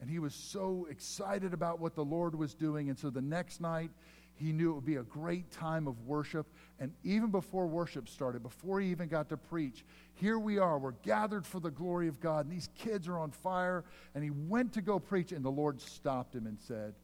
And 0.00 0.08
he 0.08 0.18
was 0.18 0.34
so 0.34 0.86
excited 0.90 1.52
about 1.52 1.80
what 1.80 1.94
the 1.94 2.04
Lord 2.04 2.34
was 2.34 2.54
doing. 2.54 2.88
And 2.88 2.98
so 2.98 3.10
the 3.10 3.20
next 3.20 3.60
night, 3.60 3.90
he 4.34 4.52
knew 4.52 4.70
it 4.70 4.74
would 4.74 4.84
be 4.84 4.96
a 4.96 5.02
great 5.02 5.50
time 5.50 5.86
of 5.86 6.06
worship. 6.06 6.46
And 6.80 6.92
even 7.04 7.30
before 7.30 7.66
worship 7.66 8.08
started, 8.08 8.42
before 8.42 8.80
he 8.80 8.90
even 8.90 9.08
got 9.08 9.28
to 9.28 9.36
preach, 9.36 9.84
here 10.14 10.38
we 10.38 10.58
are. 10.58 10.78
We're 10.78 10.92
gathered 11.02 11.46
for 11.46 11.60
the 11.60 11.70
glory 11.70 12.08
of 12.08 12.20
God. 12.20 12.46
And 12.46 12.54
these 12.54 12.68
kids 12.76 13.08
are 13.08 13.18
on 13.18 13.30
fire. 13.30 13.84
And 14.14 14.22
he 14.22 14.30
went 14.30 14.72
to 14.74 14.80
go 14.80 14.98
preach. 14.98 15.32
And 15.32 15.44
the 15.44 15.50
Lord 15.50 15.80
stopped 15.80 16.34
him 16.34 16.46
and 16.46 16.58
said, 16.60 16.94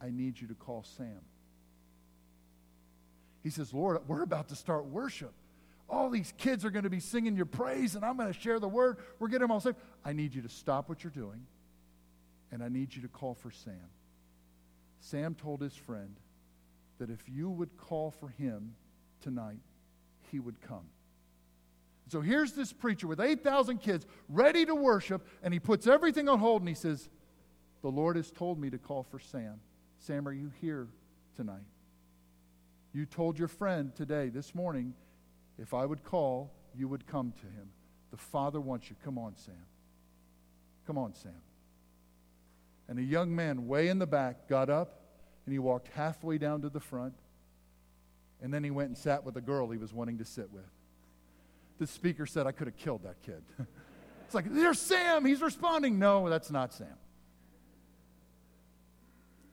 I 0.00 0.10
need 0.10 0.40
you 0.40 0.48
to 0.48 0.54
call 0.54 0.84
Sam. 0.96 1.20
He 3.44 3.50
says, 3.50 3.72
Lord, 3.72 3.98
we're 4.08 4.22
about 4.22 4.48
to 4.48 4.56
start 4.56 4.86
worship. 4.86 5.32
All 5.88 6.10
these 6.10 6.32
kids 6.38 6.64
are 6.64 6.70
going 6.70 6.84
to 6.84 6.90
be 6.90 6.98
singing 6.98 7.36
your 7.36 7.46
praise, 7.46 7.94
and 7.94 8.04
I'm 8.04 8.16
going 8.16 8.32
to 8.32 8.40
share 8.40 8.58
the 8.58 8.66
word. 8.66 8.96
We're 9.20 9.28
getting 9.28 9.42
them 9.42 9.52
all 9.52 9.60
saved. 9.60 9.76
I 10.04 10.12
need 10.12 10.34
you 10.34 10.42
to 10.42 10.48
stop 10.48 10.88
what 10.88 11.04
you're 11.04 11.12
doing, 11.12 11.46
and 12.50 12.64
I 12.64 12.68
need 12.68 12.96
you 12.96 13.02
to 13.02 13.08
call 13.08 13.34
for 13.34 13.52
Sam. 13.52 13.90
Sam 14.98 15.36
told 15.36 15.60
his 15.60 15.76
friend, 15.76 16.16
that 16.98 17.10
if 17.10 17.28
you 17.28 17.50
would 17.50 17.76
call 17.76 18.10
for 18.10 18.28
him 18.28 18.74
tonight, 19.20 19.60
he 20.30 20.40
would 20.40 20.60
come. 20.60 20.86
So 22.08 22.20
here's 22.20 22.52
this 22.52 22.72
preacher 22.72 23.06
with 23.06 23.20
8,000 23.20 23.78
kids 23.78 24.06
ready 24.28 24.66
to 24.66 24.74
worship, 24.74 25.26
and 25.42 25.54
he 25.54 25.60
puts 25.60 25.86
everything 25.86 26.28
on 26.28 26.38
hold 26.38 26.62
and 26.62 26.68
he 26.68 26.74
says, 26.74 27.08
The 27.82 27.90
Lord 27.90 28.16
has 28.16 28.30
told 28.30 28.58
me 28.58 28.70
to 28.70 28.78
call 28.78 29.02
for 29.02 29.18
Sam. 29.18 29.60
Sam, 29.98 30.28
are 30.28 30.32
you 30.32 30.52
here 30.60 30.88
tonight? 31.36 31.64
You 32.94 33.06
told 33.06 33.38
your 33.38 33.48
friend 33.48 33.92
today, 33.94 34.28
this 34.28 34.54
morning, 34.54 34.94
if 35.58 35.74
I 35.74 35.84
would 35.84 36.04
call, 36.04 36.52
you 36.76 36.86
would 36.86 37.08
come 37.08 37.32
to 37.40 37.46
him. 37.46 37.68
The 38.12 38.16
Father 38.16 38.60
wants 38.60 38.88
you. 38.88 38.94
Come 39.04 39.18
on, 39.18 39.34
Sam. 39.36 39.66
Come 40.86 40.96
on, 40.96 41.12
Sam. 41.14 41.32
And 42.88 43.00
a 43.00 43.02
young 43.02 43.34
man 43.34 43.66
way 43.66 43.88
in 43.88 43.98
the 43.98 44.06
back 44.06 44.48
got 44.48 44.70
up 44.70 45.00
and 45.44 45.52
he 45.52 45.58
walked 45.58 45.88
halfway 45.88 46.38
down 46.38 46.62
to 46.62 46.70
the 46.70 46.80
front, 46.80 47.14
and 48.40 48.54
then 48.54 48.64
he 48.64 48.70
went 48.70 48.88
and 48.88 48.96
sat 48.96 49.24
with 49.24 49.36
a 49.36 49.40
girl 49.40 49.68
he 49.70 49.76
was 49.76 49.92
wanting 49.92 50.18
to 50.18 50.24
sit 50.24 50.50
with. 50.52 50.64
The 51.78 51.86
speaker 51.86 52.24
said, 52.26 52.46
I 52.46 52.52
could 52.52 52.66
have 52.66 52.76
killed 52.76 53.02
that 53.02 53.20
kid. 53.22 53.42
it's 54.24 54.34
like, 54.34 54.46
there's 54.48 54.80
Sam. 54.80 55.24
He's 55.24 55.42
responding. 55.42 55.98
No, 55.98 56.30
that's 56.30 56.50
not 56.50 56.72
Sam. 56.72 56.96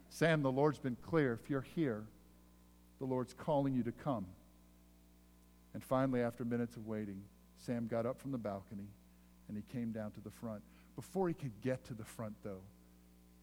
Sam, 0.09 0.43
the 0.43 0.51
Lord's 0.51 0.79
been 0.79 0.97
clear. 1.01 1.39
If 1.41 1.49
you're 1.49 1.65
here, 1.75 2.03
the 3.01 3.05
Lord's 3.07 3.33
calling 3.33 3.75
you 3.75 3.83
to 3.83 3.91
come. 3.91 4.25
And 5.73 5.83
finally, 5.83 6.21
after 6.21 6.45
minutes 6.45 6.75
of 6.75 6.87
waiting, 6.87 7.21
Sam 7.65 7.87
got 7.87 8.05
up 8.05 8.21
from 8.21 8.31
the 8.31 8.37
balcony 8.37 8.87
and 9.47 9.57
he 9.57 9.63
came 9.77 9.91
down 9.91 10.11
to 10.11 10.21
the 10.21 10.31
front. 10.31 10.61
Before 10.95 11.27
he 11.27 11.33
could 11.33 11.61
get 11.61 11.83
to 11.85 11.93
the 11.93 12.05
front, 12.05 12.35
though, 12.43 12.61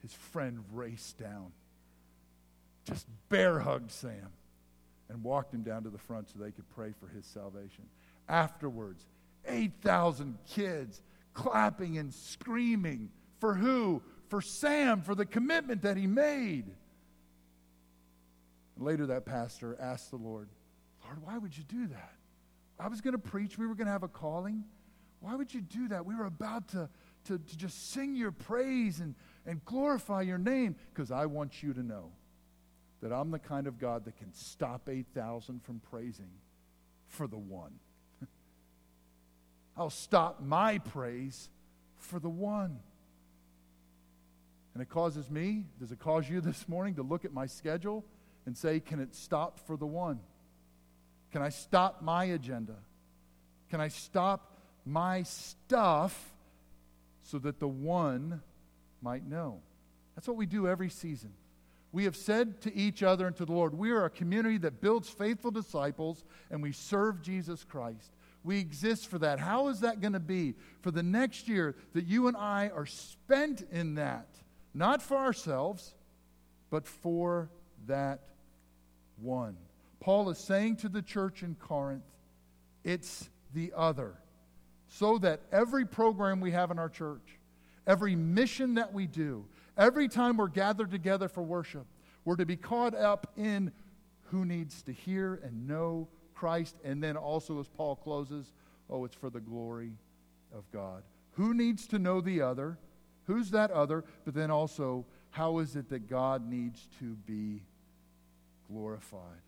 his 0.00 0.12
friend 0.12 0.65
raced 0.73 1.19
down 1.19 1.53
just 2.88 3.07
bear 3.29 3.59
hugged 3.59 3.91
Sam 3.91 4.31
and 5.11 5.23
walked 5.23 5.53
him 5.53 5.62
down 5.62 5.83
to 5.83 5.91
the 5.91 5.99
front 5.99 6.29
so 6.31 6.38
they 6.38 6.50
could 6.50 6.69
pray 6.71 6.93
for 6.99 7.07
his 7.09 7.27
salvation. 7.27 7.85
Afterwards, 8.29 9.05
8,000 9.47 10.38
kids 10.49 11.03
clapping 11.35 11.99
and 11.99 12.12
screaming. 12.12 13.11
For 13.41 13.55
who? 13.55 14.03
For 14.29 14.41
Sam, 14.41 15.03
for 15.03 15.15
the 15.15 15.27
commitment 15.27 15.83
that 15.83 15.97
he 15.97 16.07
made. 16.07 16.65
Later, 18.79 19.07
that 19.07 19.27
pastor 19.27 19.77
asked 19.81 20.11
the 20.11 20.17
Lord, 20.17 20.49
Lord, 21.05 21.23
why 21.23 21.39
would 21.39 21.57
you 21.57 21.65
do 21.65 21.87
that? 21.89 22.13
I 22.79 22.89
was 22.89 23.01
going 23.01 23.13
to 23.13 23.19
preach. 23.19 23.59
We 23.59 23.67
were 23.67 23.75
going 23.75 23.87
to 23.87 23.93
have 23.93 24.05
a 24.05 24.09
calling. 24.09 24.65
Why 25.21 25.35
would 25.35 25.53
you 25.53 25.61
do 25.61 25.89
that? 25.89 26.07
We 26.07 26.15
were 26.15 26.27
about 26.27 26.69
to, 26.69 26.89
to, 27.25 27.39
to 27.39 27.57
just 27.57 27.91
sing 27.91 28.15
your 28.15 28.31
praise 28.31 29.01
and, 29.01 29.15
and 29.47 29.65
glorify 29.65 30.23
your 30.23 30.39
name 30.39 30.77
because 30.93 31.11
I 31.11 31.27
want 31.27 31.63
you 31.63 31.73
to 31.73 31.83
know 31.83 32.13
that 33.01 33.13
I'm 33.13 33.31
the 33.31 33.39
kind 33.39 33.67
of 33.67 33.79
God 33.79 34.05
that 34.05 34.17
can 34.17 34.33
stop 34.33 34.89
8,000 34.89 35.63
from 35.63 35.81
praising 35.81 36.31
for 37.07 37.27
the 37.27 37.39
one. 37.39 37.73
I'll 39.77 39.91
stop 39.91 40.41
my 40.41 40.79
praise 40.79 41.49
for 41.97 42.21
the 42.21 42.29
one. 42.29 42.79
And 44.75 44.83
it 44.83 44.89
causes 44.89 45.29
me, 45.31 45.65
does 45.81 45.91
it 45.91 45.99
cause 45.99 46.29
you 46.29 46.41
this 46.41 46.69
morning 46.69 46.95
to 46.97 47.03
look 47.03 47.25
at 47.25 47.33
my 47.33 47.47
schedule 47.47 48.05
and 48.49 48.57
say, 48.57 48.81
can 48.81 48.99
it 48.99 49.14
stop 49.14 49.61
for 49.67 49.76
the 49.76 49.87
one? 49.87 50.21
Can 51.33 51.43
I 51.43 51.50
stop 51.50 52.00
my 52.00 52.25
agenda? 52.25 52.76
Can 53.69 53.78
I 53.78 53.88
stop 53.88 54.57
my 54.87 55.23
stuff 55.25 56.35
so 57.25 57.38
that 57.40 57.61
the 57.61 57.69
one 57.69 58.40
might 59.02 59.28
know? 59.28 59.61
That's 60.14 60.26
what 60.26 60.38
we 60.38 60.47
do 60.47 60.67
every 60.67 60.88
season. 60.88 61.35
We 61.93 62.05
have 62.05 62.17
said 62.17 62.62
to 62.62 62.75
each 62.75 63.02
other 63.02 63.26
and 63.26 63.37
to 63.37 63.45
the 63.45 63.52
Lord, 63.52 63.75
we 63.75 63.90
are 63.90 64.07
a 64.07 64.11
community 64.11 64.57
that 64.57 64.81
builds 64.81 65.11
faithful 65.11 65.50
disciples 65.50 66.25
and 66.50 66.62
we 66.62 66.73
serve 66.73 67.21
Jesus 67.21 67.64
Christ. 67.64 68.12
We 68.45 68.59
exist 68.61 69.09
for 69.09 69.19
that. 69.19 69.40
How 69.40 69.69
is 69.69 69.81
that 69.81 70.00
going 70.00 70.14
to 70.14 70.21
be 70.21 70.55
for 70.81 70.90
the 70.90 71.02
next 71.02 71.49
year 71.49 71.75
that 71.93 72.07
you 72.07 72.28
and 72.28 72.37
I 72.37 72.71
are 72.75 72.87
spent 72.87 73.67
in 73.71 73.97
that? 73.97 74.28
Not 74.73 75.02
for 75.02 75.19
ourselves, 75.19 75.93
but 76.71 76.87
for 76.87 77.50
that 77.87 78.21
one. 79.21 79.57
Paul 80.01 80.31
is 80.31 80.39
saying 80.39 80.77
to 80.77 80.89
the 80.89 81.03
church 81.03 81.43
in 81.43 81.57
Corinth, 81.57 82.05
it's 82.85 83.29
the 83.55 83.73
other. 83.77 84.15
So 84.89 85.19
that 85.19 85.41
every 85.53 85.85
program 85.85 86.41
we 86.41 86.53
have 86.53 86.71
in 86.71 86.79
our 86.79 86.89
church, 86.89 87.39
every 87.87 88.17
mission 88.17 88.75
that 88.75 88.93
we 88.93 89.07
do, 89.07 89.45
Every 89.79 90.09
time 90.09 90.37
we're 90.37 90.49
gathered 90.49 90.91
together 90.91 91.29
for 91.29 91.43
worship, 91.43 91.87
we're 92.25 92.37
to 92.37 92.45
be 92.45 92.57
caught 92.57 92.97
up 92.97 93.33
in 93.37 93.71
who 94.25 94.45
needs 94.45 94.83
to 94.83 94.93
hear 94.93 95.41
and 95.45 95.69
know 95.69 96.09
Christ. 96.35 96.77
And 96.85 97.01
then 97.01 97.17
also, 97.17 97.61
as 97.61 97.69
Paul 97.69 97.95
closes, 97.95 98.53
oh, 98.91 99.05
it's 99.05 99.15
for 99.15 99.31
the 99.31 99.41
glory 99.41 99.93
of 100.53 100.69
God. 100.73 101.05
Who 101.35 101.55
needs 101.55 101.87
to 101.89 102.01
know 102.01 102.21
the 102.21 102.43
other? 102.43 102.77
Who's 103.29 103.53
that 103.53 103.71
other? 103.71 104.05
But 104.25 104.35
then 104.35 104.51
also, 104.51 105.07
how 105.31 105.59
is 105.59 105.77
it 105.77 105.89
that 105.91 106.11
God 106.11 106.51
needs 106.51 106.89
to 106.99 107.15
be 107.25 107.63
glorified? 108.71 109.43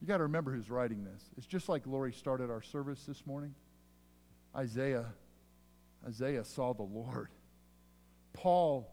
You 0.00 0.06
got 0.06 0.18
to 0.18 0.24
remember 0.24 0.52
who's 0.52 0.70
writing 0.70 1.04
this. 1.04 1.22
It's 1.36 1.46
just 1.46 1.68
like 1.68 1.86
Lori 1.86 2.12
started 2.12 2.50
our 2.50 2.62
service 2.62 3.04
this 3.06 3.24
morning. 3.26 3.54
Isaiah, 4.54 5.06
Isaiah 6.06 6.44
saw 6.44 6.74
the 6.74 6.82
Lord. 6.82 7.28
Paul 8.32 8.88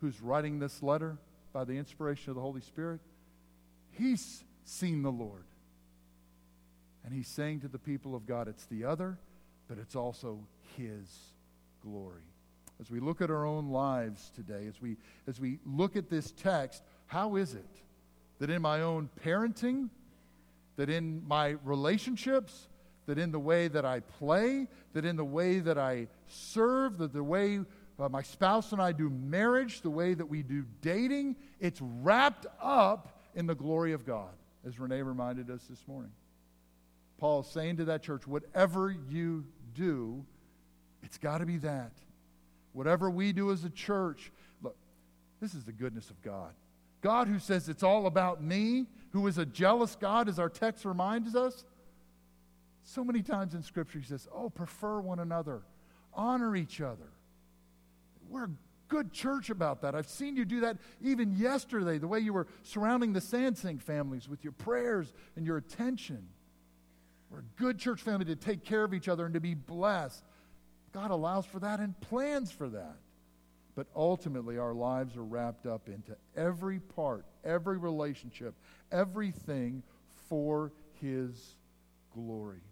who's 0.00 0.20
writing 0.20 0.58
this 0.58 0.82
letter 0.82 1.18
by 1.52 1.64
the 1.64 1.74
inspiration 1.74 2.30
of 2.30 2.36
the 2.36 2.42
Holy 2.42 2.60
Spirit, 2.60 3.00
he's 3.90 4.44
seen 4.64 5.02
the 5.02 5.12
Lord. 5.12 5.44
And 7.04 7.12
he's 7.14 7.28
saying 7.28 7.60
to 7.60 7.68
the 7.68 7.78
people 7.78 8.14
of 8.14 8.26
God, 8.26 8.48
it's 8.48 8.64
the 8.66 8.84
other, 8.84 9.18
but 9.68 9.78
it's 9.78 9.96
also 9.96 10.40
his 10.76 11.06
glory. 11.82 12.22
As 12.80 12.90
we 12.90 13.00
look 13.00 13.20
at 13.20 13.30
our 13.30 13.46
own 13.46 13.68
lives 13.68 14.30
today, 14.34 14.66
as 14.66 14.80
we, 14.80 14.96
as 15.26 15.40
we 15.40 15.58
look 15.64 15.96
at 15.96 16.10
this 16.10 16.32
text, 16.32 16.82
how 17.06 17.36
is 17.36 17.54
it 17.54 17.83
that 18.38 18.50
in 18.50 18.62
my 18.62 18.82
own 18.82 19.08
parenting, 19.24 19.88
that 20.76 20.90
in 20.90 21.26
my 21.26 21.56
relationships, 21.64 22.68
that 23.06 23.18
in 23.18 23.32
the 23.32 23.38
way 23.38 23.68
that 23.68 23.84
I 23.84 24.00
play, 24.00 24.68
that 24.92 25.04
in 25.04 25.16
the 25.16 25.24
way 25.24 25.60
that 25.60 25.78
I 25.78 26.08
serve, 26.26 26.98
that 26.98 27.12
the 27.12 27.22
way 27.22 27.60
uh, 27.98 28.08
my 28.08 28.22
spouse 28.22 28.72
and 28.72 28.82
I 28.82 28.92
do 28.92 29.08
marriage, 29.08 29.82
the 29.82 29.90
way 29.90 30.14
that 30.14 30.26
we 30.26 30.42
do 30.42 30.64
dating, 30.80 31.36
it's 31.60 31.80
wrapped 31.80 32.46
up 32.60 33.20
in 33.34 33.46
the 33.46 33.54
glory 33.54 33.92
of 33.92 34.04
God, 34.04 34.32
as 34.66 34.78
Renee 34.78 35.02
reminded 35.02 35.50
us 35.50 35.62
this 35.68 35.86
morning. 35.86 36.10
Paul 37.18 37.40
is 37.40 37.46
saying 37.46 37.76
to 37.76 37.84
that 37.86 38.02
church, 38.02 38.26
whatever 38.26 38.94
you 39.08 39.44
do, 39.74 40.24
it's 41.02 41.18
got 41.18 41.38
to 41.38 41.46
be 41.46 41.58
that. 41.58 41.92
Whatever 42.72 43.08
we 43.10 43.32
do 43.32 43.52
as 43.52 43.64
a 43.64 43.70
church, 43.70 44.32
look, 44.62 44.76
this 45.40 45.54
is 45.54 45.64
the 45.64 45.72
goodness 45.72 46.10
of 46.10 46.20
God. 46.22 46.52
God 47.04 47.28
who 47.28 47.38
says 47.38 47.68
it's 47.68 47.82
all 47.82 48.06
about 48.06 48.42
me, 48.42 48.86
who 49.12 49.26
is 49.26 49.36
a 49.36 49.44
jealous 49.44 49.94
God, 49.94 50.26
as 50.26 50.38
our 50.38 50.48
text 50.48 50.86
reminds 50.86 51.36
us. 51.36 51.66
So 52.82 53.04
many 53.04 53.22
times 53.22 53.52
in 53.52 53.62
Scripture, 53.62 53.98
he 53.98 54.06
says, 54.06 54.26
Oh, 54.34 54.48
prefer 54.48 55.00
one 55.00 55.18
another, 55.18 55.60
honor 56.14 56.56
each 56.56 56.80
other. 56.80 57.12
We're 58.30 58.44
a 58.44 58.50
good 58.88 59.12
church 59.12 59.50
about 59.50 59.82
that. 59.82 59.94
I've 59.94 60.08
seen 60.08 60.34
you 60.34 60.46
do 60.46 60.60
that 60.60 60.78
even 61.02 61.36
yesterday, 61.36 61.98
the 61.98 62.08
way 62.08 62.20
you 62.20 62.32
were 62.32 62.46
surrounding 62.62 63.12
the 63.12 63.20
Sansing 63.20 63.82
families 63.82 64.26
with 64.26 64.42
your 64.42 64.54
prayers 64.54 65.12
and 65.36 65.44
your 65.44 65.58
attention. 65.58 66.26
We're 67.30 67.40
a 67.40 67.60
good 67.60 67.78
church 67.78 68.00
family 68.00 68.24
to 68.26 68.36
take 68.36 68.64
care 68.64 68.82
of 68.82 68.94
each 68.94 69.08
other 69.08 69.26
and 69.26 69.34
to 69.34 69.40
be 69.40 69.52
blessed. 69.52 70.24
God 70.94 71.10
allows 71.10 71.44
for 71.44 71.58
that 71.58 71.80
and 71.80 72.00
plans 72.00 72.50
for 72.50 72.70
that. 72.70 72.96
But 73.74 73.86
ultimately, 73.96 74.58
our 74.58 74.74
lives 74.74 75.16
are 75.16 75.24
wrapped 75.24 75.66
up 75.66 75.88
into 75.88 76.16
every 76.36 76.78
part, 76.78 77.24
every 77.44 77.76
relationship, 77.76 78.54
everything 78.92 79.82
for 80.28 80.72
His 81.00 81.56
glory. 82.14 82.62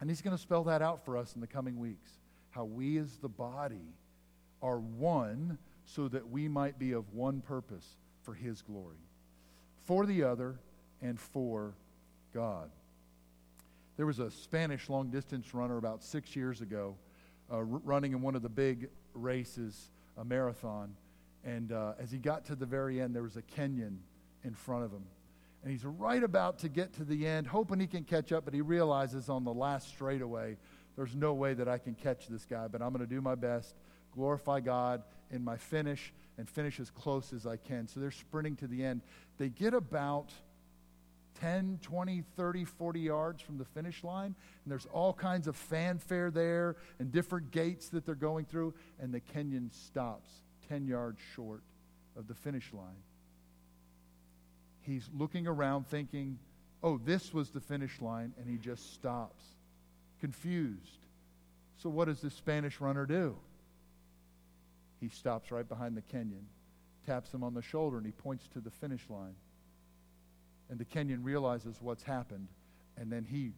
And 0.00 0.08
He's 0.08 0.22
going 0.22 0.36
to 0.36 0.42
spell 0.42 0.64
that 0.64 0.82
out 0.82 1.04
for 1.04 1.16
us 1.16 1.34
in 1.34 1.40
the 1.40 1.46
coming 1.46 1.78
weeks 1.78 2.10
how 2.50 2.64
we 2.64 2.98
as 2.98 3.16
the 3.16 3.28
body 3.28 3.94
are 4.60 4.78
one 4.78 5.58
so 5.86 6.06
that 6.08 6.28
we 6.28 6.48
might 6.48 6.78
be 6.78 6.92
of 6.92 7.12
one 7.14 7.40
purpose 7.40 7.96
for 8.22 8.34
His 8.34 8.62
glory, 8.62 9.00
for 9.84 10.06
the 10.06 10.22
other, 10.22 10.60
and 11.00 11.18
for 11.18 11.74
God. 12.32 12.70
There 13.96 14.06
was 14.06 14.20
a 14.20 14.30
Spanish 14.30 14.88
long 14.88 15.10
distance 15.10 15.52
runner 15.52 15.78
about 15.78 16.02
six 16.02 16.34
years 16.36 16.60
ago 16.60 16.96
uh, 17.52 17.62
running 17.62 18.12
in 18.12 18.22
one 18.22 18.34
of 18.34 18.42
the 18.42 18.48
big 18.48 18.88
races, 19.14 19.90
a 20.16 20.24
marathon. 20.24 20.94
And 21.44 21.72
uh, 21.72 21.94
as 21.98 22.10
he 22.10 22.18
got 22.18 22.44
to 22.46 22.54
the 22.54 22.66
very 22.66 23.00
end, 23.00 23.14
there 23.14 23.22
was 23.22 23.36
a 23.36 23.42
Kenyan 23.42 23.96
in 24.44 24.54
front 24.54 24.84
of 24.84 24.92
him. 24.92 25.04
And 25.62 25.70
he's 25.70 25.84
right 25.84 26.22
about 26.22 26.58
to 26.60 26.68
get 26.68 26.92
to 26.94 27.04
the 27.04 27.26
end, 27.26 27.46
hoping 27.46 27.78
he 27.78 27.86
can 27.86 28.04
catch 28.04 28.32
up, 28.32 28.44
but 28.44 28.52
he 28.54 28.60
realizes 28.60 29.28
on 29.28 29.44
the 29.44 29.52
last 29.52 29.88
straightaway, 29.88 30.56
there's 30.96 31.14
no 31.14 31.32
way 31.32 31.54
that 31.54 31.68
I 31.68 31.78
can 31.78 31.94
catch 31.94 32.26
this 32.26 32.44
guy, 32.44 32.68
but 32.68 32.82
I'm 32.82 32.92
going 32.92 33.06
to 33.06 33.12
do 33.12 33.20
my 33.20 33.34
best, 33.34 33.74
glorify 34.12 34.60
God 34.60 35.02
in 35.30 35.42
my 35.42 35.56
finish, 35.56 36.12
and 36.36 36.48
finish 36.48 36.80
as 36.80 36.90
close 36.90 37.32
as 37.32 37.46
I 37.46 37.56
can. 37.56 37.86
So 37.86 38.00
they're 38.00 38.10
sprinting 38.10 38.56
to 38.56 38.66
the 38.66 38.84
end. 38.84 39.02
They 39.38 39.48
get 39.48 39.72
about 39.72 40.32
10, 41.40 41.78
20, 41.82 42.22
30, 42.36 42.64
40 42.64 43.00
yards 43.00 43.42
from 43.42 43.58
the 43.58 43.64
finish 43.64 44.04
line, 44.04 44.34
and 44.64 44.70
there's 44.70 44.86
all 44.92 45.12
kinds 45.12 45.48
of 45.48 45.56
fanfare 45.56 46.30
there 46.30 46.76
and 46.98 47.10
different 47.10 47.50
gates 47.50 47.88
that 47.90 48.06
they're 48.06 48.14
going 48.14 48.44
through, 48.44 48.74
and 49.00 49.12
the 49.12 49.20
Kenyan 49.20 49.72
stops 49.72 50.30
10 50.68 50.86
yards 50.86 51.18
short 51.34 51.62
of 52.16 52.28
the 52.28 52.34
finish 52.34 52.72
line. 52.72 53.02
He's 54.82 55.08
looking 55.16 55.46
around 55.46 55.86
thinking, 55.86 56.38
oh, 56.82 56.98
this 56.98 57.32
was 57.32 57.50
the 57.50 57.60
finish 57.60 58.00
line, 58.00 58.32
and 58.38 58.48
he 58.48 58.56
just 58.56 58.92
stops, 58.94 59.44
confused. 60.20 61.06
So, 61.76 61.88
what 61.88 62.06
does 62.06 62.20
this 62.20 62.34
Spanish 62.34 62.80
runner 62.80 63.06
do? 63.06 63.36
He 65.00 65.08
stops 65.08 65.50
right 65.50 65.68
behind 65.68 65.96
the 65.96 66.02
Kenyan, 66.02 66.44
taps 67.06 67.32
him 67.32 67.42
on 67.42 67.54
the 67.54 67.62
shoulder, 67.62 67.96
and 67.96 68.06
he 68.06 68.12
points 68.12 68.46
to 68.48 68.60
the 68.60 68.70
finish 68.70 69.02
line. 69.08 69.34
And 70.72 70.80
the 70.80 70.86
Kenyan 70.86 71.22
realizes 71.22 71.76
what's 71.82 72.02
happened, 72.02 72.48
and 72.96 73.12
then 73.12 73.26
he 73.30 73.52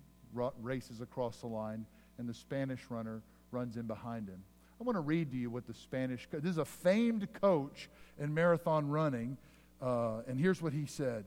races 0.60 1.00
across 1.00 1.36
the 1.36 1.46
line, 1.46 1.86
and 2.18 2.28
the 2.28 2.34
Spanish 2.34 2.80
runner 2.88 3.22
runs 3.52 3.76
in 3.76 3.86
behind 3.86 4.26
him. 4.28 4.42
I 4.80 4.82
want 4.82 4.96
to 4.96 5.00
read 5.00 5.30
to 5.30 5.36
you 5.36 5.48
what 5.48 5.64
the 5.64 5.74
Spanish, 5.74 6.26
this 6.32 6.50
is 6.50 6.58
a 6.58 6.64
famed 6.64 7.32
coach 7.40 7.88
in 8.18 8.34
marathon 8.34 8.88
running, 8.88 9.36
uh, 9.80 10.22
and 10.26 10.40
here's 10.40 10.60
what 10.60 10.72
he 10.72 10.86
said 10.86 11.24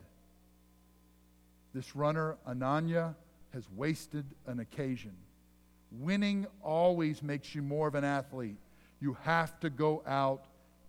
This 1.74 1.96
runner, 1.96 2.36
Anaya, 2.46 3.16
has 3.54 3.64
wasted 3.74 4.26
an 4.46 4.60
occasion. 4.60 5.14
Winning 5.94 6.48
always 6.62 7.24
makes 7.24 7.56
you 7.56 7.62
more 7.62 7.88
of 7.88 7.96
an 7.96 8.04
athlete. 8.04 8.58
You 9.00 9.16
have 9.24 9.58
to 9.62 9.70
go 9.70 10.04
out 10.06 10.48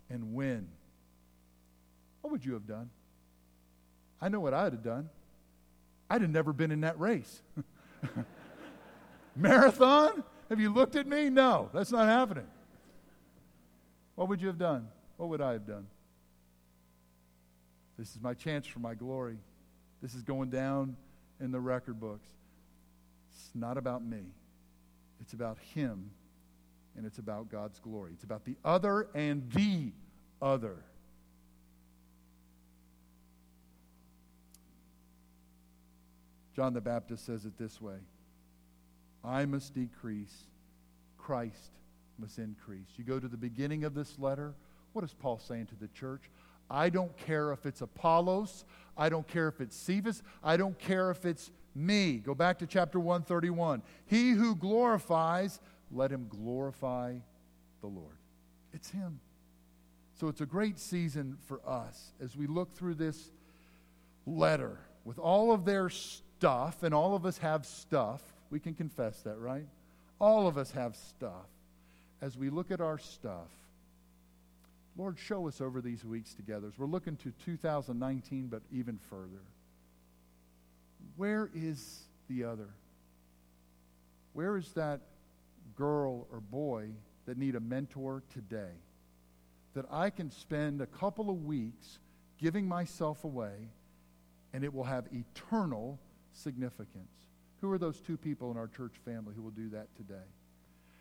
and 0.09 0.33
win. 0.33 0.67
What 2.19 2.31
would 2.31 2.43
you 2.43 2.51
have 2.51 2.67
done? 2.67 2.89
I 4.21 4.29
know 4.29 4.39
what 4.39 4.53
I'd 4.53 4.73
have 4.73 4.83
done. 4.83 5.09
I'd 6.09 6.21
have 6.21 6.31
never 6.31 6.53
been 6.53 6.71
in 6.71 6.81
that 6.81 6.99
race. 6.99 7.41
Marathon? 9.35 10.23
Have 10.49 10.59
you 10.59 10.73
looked 10.73 10.95
at 10.95 11.07
me? 11.07 11.29
No, 11.29 11.69
that's 11.73 11.91
not 11.91 12.07
happening. 12.07 12.47
What 14.15 14.27
would 14.29 14.41
you 14.41 14.47
have 14.47 14.57
done? 14.57 14.87
What 15.17 15.29
would 15.29 15.41
I 15.41 15.53
have 15.53 15.65
done? 15.65 15.87
This 17.97 18.09
is 18.15 18.21
my 18.21 18.33
chance 18.33 18.65
for 18.65 18.79
my 18.79 18.95
glory. 18.95 19.37
This 20.01 20.15
is 20.15 20.23
going 20.23 20.49
down 20.49 20.95
in 21.39 21.51
the 21.51 21.59
record 21.59 21.99
books. 21.99 22.27
It's 23.31 23.51
not 23.53 23.77
about 23.77 24.03
me, 24.03 24.23
it's 25.21 25.33
about 25.33 25.57
Him, 25.59 26.11
and 26.97 27.05
it's 27.05 27.19
about 27.19 27.49
God's 27.49 27.79
glory. 27.79 28.11
It's 28.13 28.23
about 28.23 28.45
the 28.45 28.55
other 28.65 29.07
and 29.13 29.49
the 29.51 29.91
other. 30.41 30.77
John 36.59 36.73
the 36.73 36.81
Baptist 36.81 37.25
says 37.25 37.45
it 37.45 37.57
this 37.57 37.79
way 37.79 37.95
I 39.23 39.45
must 39.45 39.73
decrease, 39.73 40.43
Christ 41.17 41.71
must 42.17 42.37
increase. 42.37 42.87
You 42.97 43.05
go 43.05 43.17
to 43.17 43.29
the 43.29 43.37
beginning 43.37 43.85
of 43.85 43.93
this 43.93 44.19
letter, 44.19 44.53
what 44.91 45.05
is 45.05 45.13
Paul 45.13 45.39
saying 45.39 45.67
to 45.67 45.75
the 45.75 45.87
church? 45.87 46.23
I 46.69 46.89
don't 46.89 47.15
care 47.15 47.53
if 47.53 47.65
it's 47.65 47.79
Apollos, 47.79 48.65
I 48.97 49.07
don't 49.07 49.25
care 49.25 49.47
if 49.47 49.61
it's 49.61 49.73
Cephas, 49.73 50.21
I 50.43 50.57
don't 50.57 50.77
care 50.77 51.09
if 51.11 51.25
it's 51.25 51.49
me. 51.75 52.17
Go 52.17 52.35
back 52.35 52.59
to 52.59 52.67
chapter 52.67 52.99
131. 52.99 53.81
He 54.05 54.31
who 54.31 54.53
glorifies, 54.53 55.61
let 55.93 56.11
him 56.11 56.27
glorify 56.27 57.15
the 57.79 57.87
Lord. 57.87 58.17
It's 58.73 58.89
him. 58.89 59.21
So 60.19 60.27
it's 60.27 60.41
a 60.41 60.45
great 60.45 60.77
season 60.77 61.37
for 61.47 61.61
us 61.65 62.11
as 62.21 62.35
we 62.35 62.47
look 62.47 62.75
through 62.75 62.95
this 62.95 63.31
letter 64.25 64.77
with 65.05 65.19
all 65.19 65.53
of 65.53 65.63
their 65.63 65.89
stuff, 66.39 66.83
and 66.83 66.93
all 66.93 67.15
of 67.15 67.25
us 67.25 67.37
have 67.39 67.65
stuff. 67.65 68.21
We 68.49 68.61
can 68.61 68.73
confess 68.73 69.19
that, 69.23 69.37
right? 69.39 69.65
All 70.19 70.47
of 70.47 70.57
us 70.57 70.71
have 70.71 70.95
stuff. 70.95 71.49
As 72.21 72.37
we 72.37 72.49
look 72.49 72.71
at 72.71 72.79
our 72.79 72.97
stuff, 72.97 73.49
Lord, 74.97 75.19
show 75.19 75.49
us 75.49 75.59
over 75.59 75.81
these 75.81 76.05
weeks 76.05 76.33
together. 76.33 76.67
As 76.67 76.79
we're 76.79 76.85
looking 76.85 77.17
to 77.17 77.33
2019, 77.43 78.47
but 78.47 78.61
even 78.71 78.97
further. 79.09 79.43
Where 81.17 81.49
is 81.53 82.03
the 82.29 82.45
other? 82.45 82.69
Where 84.31 84.55
is 84.55 84.71
that 84.73 85.01
girl 85.75 86.25
or 86.31 86.39
boy 86.39 86.87
that 87.25 87.37
need 87.37 87.55
a 87.55 87.59
mentor 87.59 88.23
today? 88.33 88.71
That 89.73 89.85
I 89.91 90.09
can 90.09 90.31
spend 90.31 90.79
a 90.79 90.85
couple 90.85 91.29
of 91.29 91.43
weeks 91.43 91.99
giving 92.37 92.65
myself 92.65 93.25
away 93.25 93.67
and 94.53 94.63
it 94.63 94.73
will 94.73 94.85
have 94.85 95.05
eternal 95.11 95.99
significance. 96.39 97.27
Who 97.61 97.71
are 97.71 97.77
those 97.77 97.99
two 97.99 98.17
people 98.17 98.51
in 98.51 98.57
our 98.57 98.67
church 98.67 98.93
family 99.03 99.33
who 99.35 99.41
will 99.41 99.51
do 99.51 99.69
that 99.69 99.95
today? 99.95 100.27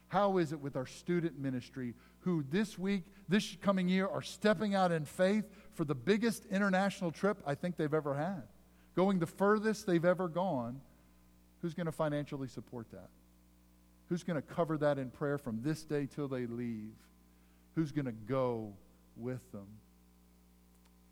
How 0.09 0.39
is 0.39 0.53
it 0.53 0.61
with 0.61 0.75
our 0.77 0.87
student 0.87 1.39
ministry 1.39 1.95
who 2.21 2.45
this 2.51 2.79
week, 2.79 3.03
this 3.29 3.57
coming 3.61 3.89
year, 3.89 4.09
are 4.09 4.23
stepping 4.23 4.75
out 4.75 4.91
in 4.91 5.05
faith 5.05 5.45
for 5.75 5.85
the 5.85 5.95
biggest 5.95 6.47
international 6.47 7.11
trip 7.11 7.39
I 7.47 7.55
think 7.55 7.77
they've 7.77 7.93
ever 7.93 8.15
had? 8.15 8.43
Going 8.97 9.19
the 9.19 9.27
furthest 9.27 9.87
they've 9.87 10.05
ever 10.05 10.29
gone. 10.29 10.81
Who's 11.61 11.75
going 11.75 11.87
to 11.87 11.93
financially 11.93 12.49
support 12.49 12.91
that? 12.93 13.11
Who's 14.09 14.25
going 14.25 14.41
to 14.41 14.43
cover 14.43 14.79
that 14.79 14.99
in 14.99 15.11
prayer 15.11 15.37
from 15.37 15.61
this 15.63 15.85
day 15.85 16.07
till 16.13 16.29
they 16.29 16.47
leave? 16.47 16.95
Who's 17.75 17.93
going 17.93 18.07
to 18.07 18.13
go 18.13 18.73
with 19.17 19.53
them? 19.53 19.67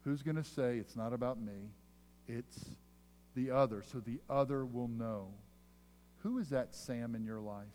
Who's 0.05 0.23
going 0.23 0.37
to 0.37 0.45
say, 0.45 0.79
It's 0.79 0.97
not 0.97 1.13
about 1.13 1.41
me, 1.41 1.71
it's 2.29 2.65
the 3.37 3.53
other, 3.53 3.85
so 3.93 4.01
the 4.01 4.19
other 4.29 4.65
will 4.65 4.89
know. 4.89 5.29
Who 6.23 6.39
is 6.39 6.49
that 6.49 6.75
Sam 6.75 7.15
in 7.15 7.25
your 7.25 7.41
life? 7.41 7.67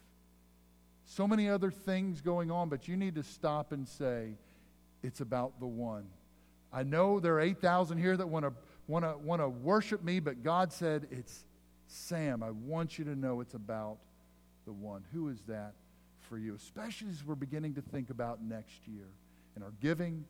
So 1.06 1.28
many 1.28 1.48
other 1.48 1.72
things 1.72 2.20
going 2.20 2.52
on, 2.52 2.68
but 2.68 2.88
you 2.88 2.98
need 2.98 3.16
to 3.16 3.24
stop 3.24 3.72
and 3.72 3.88
say, 3.88 4.34
it's 5.04 5.22
about 5.22 5.60
the 5.60 5.68
one. 5.68 6.06
I 6.74 6.84
know 6.84 7.20
there 7.20 7.36
are 7.36 7.40
8,000 7.40 7.98
here 7.98 8.18
that 8.18 8.28
want 8.28 8.46
to 8.46 8.54
want 8.88 9.06
to 9.06 9.18
want 9.18 9.42
to 9.42 9.48
worship 9.48 10.04
me, 10.04 10.20
but 10.20 10.44
God 10.44 10.74
said 10.74 11.08
it's 11.12 11.46
Sam. 11.88 12.44
I 12.44 12.52
want 12.52 12.98
you 12.98 13.06
to 13.06 13.16
know 13.16 13.42
it's 13.42 13.54
about 13.54 13.98
the 14.66 14.74
one. 14.74 15.04
Who 15.14 15.30
is 15.30 15.42
that 15.48 15.74
for 16.30 16.38
you? 16.38 16.56
Especially 16.56 17.10
as 17.10 17.24
we're 17.26 17.36
beginning 17.36 17.76
to 17.76 17.82
think 17.82 18.10
about 18.10 18.44
next 18.44 18.88
year 18.88 19.08
and 19.56 19.64
our 19.64 19.74
giving, 19.82 20.26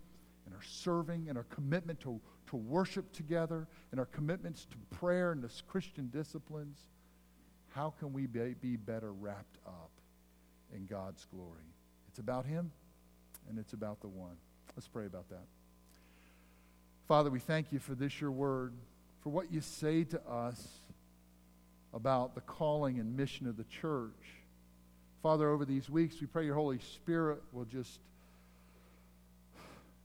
in 0.48 0.54
our 0.54 0.64
serving, 0.64 1.28
and 1.30 1.38
our 1.38 1.46
commitment 1.46 2.00
to 2.02 2.20
to 2.52 2.58
worship 2.58 3.14
together, 3.14 3.66
and 3.92 4.00
our 4.00 4.06
commitments 4.08 4.66
to 4.66 4.98
prayer 4.98 5.32
and 5.32 5.42
to 5.42 5.64
Christian 5.70 6.10
disciplines, 6.14 6.78
how 7.70 7.94
can 7.98 8.12
we 8.12 8.26
be, 8.26 8.56
be 8.62 8.76
better 8.76 9.14
wrapped 9.14 9.58
up 9.66 9.92
in 10.76 10.86
God's 10.86 11.26
glory? 11.34 11.64
It's 12.10 12.20
about 12.20 12.46
Him, 12.46 12.72
and 13.48 13.58
it's 13.58 13.72
about 13.72 14.02
the 14.02 14.10
one. 14.10 14.36
Let's 14.76 14.88
pray 14.88 15.06
about 15.06 15.30
that. 15.30 15.46
Father, 17.08 17.30
we 17.30 17.40
thank 17.40 17.72
you 17.72 17.80
for 17.80 17.96
this, 17.96 18.20
your 18.20 18.32
word, 18.32 18.74
for 19.22 19.30
what 19.30 19.52
you 19.52 19.62
say 19.62 20.04
to 20.04 20.22
us 20.28 20.68
about 21.94 22.36
the 22.36 22.42
calling 22.42 23.00
and 23.00 23.16
mission 23.16 23.48
of 23.48 23.56
the 23.56 23.66
church. 23.66 24.12
Father, 25.24 25.50
over 25.50 25.64
these 25.64 25.90
weeks, 25.90 26.20
we 26.20 26.28
pray 26.28 26.46
your 26.46 26.56
Holy 26.56 26.80
Spirit 26.80 27.42
will 27.54 27.66
just 27.66 28.00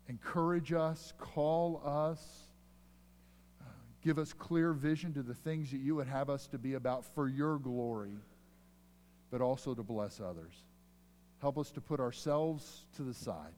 encourage 0.08 0.72
us, 0.72 1.12
call 1.18 1.82
us, 1.84 2.20
uh, 3.60 3.64
Give 4.02 4.18
us 4.18 4.32
clear 4.32 4.72
vision 4.72 5.12
to 5.14 5.22
the 5.22 5.34
things 5.34 5.70
that 5.70 5.78
you 5.78 5.96
would 5.96 6.06
have 6.06 6.30
us 6.30 6.46
to 6.48 6.58
be 6.58 6.74
about 6.74 7.04
for 7.14 7.28
your 7.28 7.58
glory, 7.58 8.16
but 9.30 9.40
also 9.40 9.74
to 9.74 9.82
bless 9.82 10.20
others. 10.20 10.54
Help 11.40 11.58
us 11.58 11.70
to 11.72 11.80
put 11.80 12.00
ourselves 12.00 12.86
to 12.96 13.02
the 13.02 13.14
side 13.14 13.52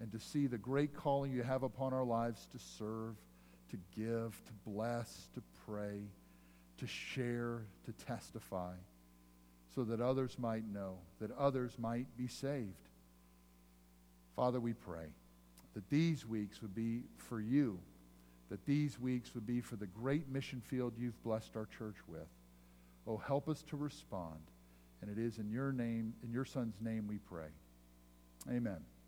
and 0.00 0.10
to 0.12 0.18
see 0.18 0.46
the 0.46 0.58
great 0.58 0.94
calling 0.94 1.32
you 1.32 1.42
have 1.42 1.62
upon 1.62 1.92
our 1.92 2.04
lives 2.04 2.46
to 2.52 2.58
serve, 2.58 3.14
to 3.70 3.78
give, 3.96 4.40
to 4.46 4.52
bless, 4.66 5.28
to 5.34 5.42
pray, 5.64 6.00
to 6.78 6.86
share, 6.86 7.62
to 7.84 7.92
testify, 8.04 8.74
so 9.74 9.84
that 9.84 10.00
others 10.00 10.36
might 10.38 10.64
know, 10.66 10.98
that 11.20 11.30
others 11.38 11.78
might 11.78 12.06
be 12.16 12.26
saved. 12.26 12.88
Father, 14.34 14.58
we 14.58 14.72
pray 14.72 15.06
that 15.74 15.88
these 15.90 16.26
weeks 16.26 16.62
would 16.62 16.74
be 16.74 17.02
for 17.16 17.40
you 17.40 17.78
that 18.52 18.66
these 18.66 19.00
weeks 19.00 19.34
would 19.34 19.46
be 19.46 19.62
for 19.62 19.76
the 19.76 19.86
great 19.86 20.28
mission 20.28 20.60
field 20.60 20.92
you've 20.98 21.20
blessed 21.24 21.56
our 21.56 21.66
church 21.78 21.96
with. 22.06 22.28
Oh, 23.06 23.16
help 23.16 23.48
us 23.48 23.62
to 23.70 23.78
respond. 23.78 24.40
And 25.00 25.10
it 25.10 25.18
is 25.18 25.38
in 25.38 25.50
your 25.50 25.72
name, 25.72 26.12
in 26.22 26.30
your 26.30 26.44
son's 26.44 26.74
name 26.82 27.06
we 27.08 27.16
pray. 27.16 27.48
Amen. 28.50 28.84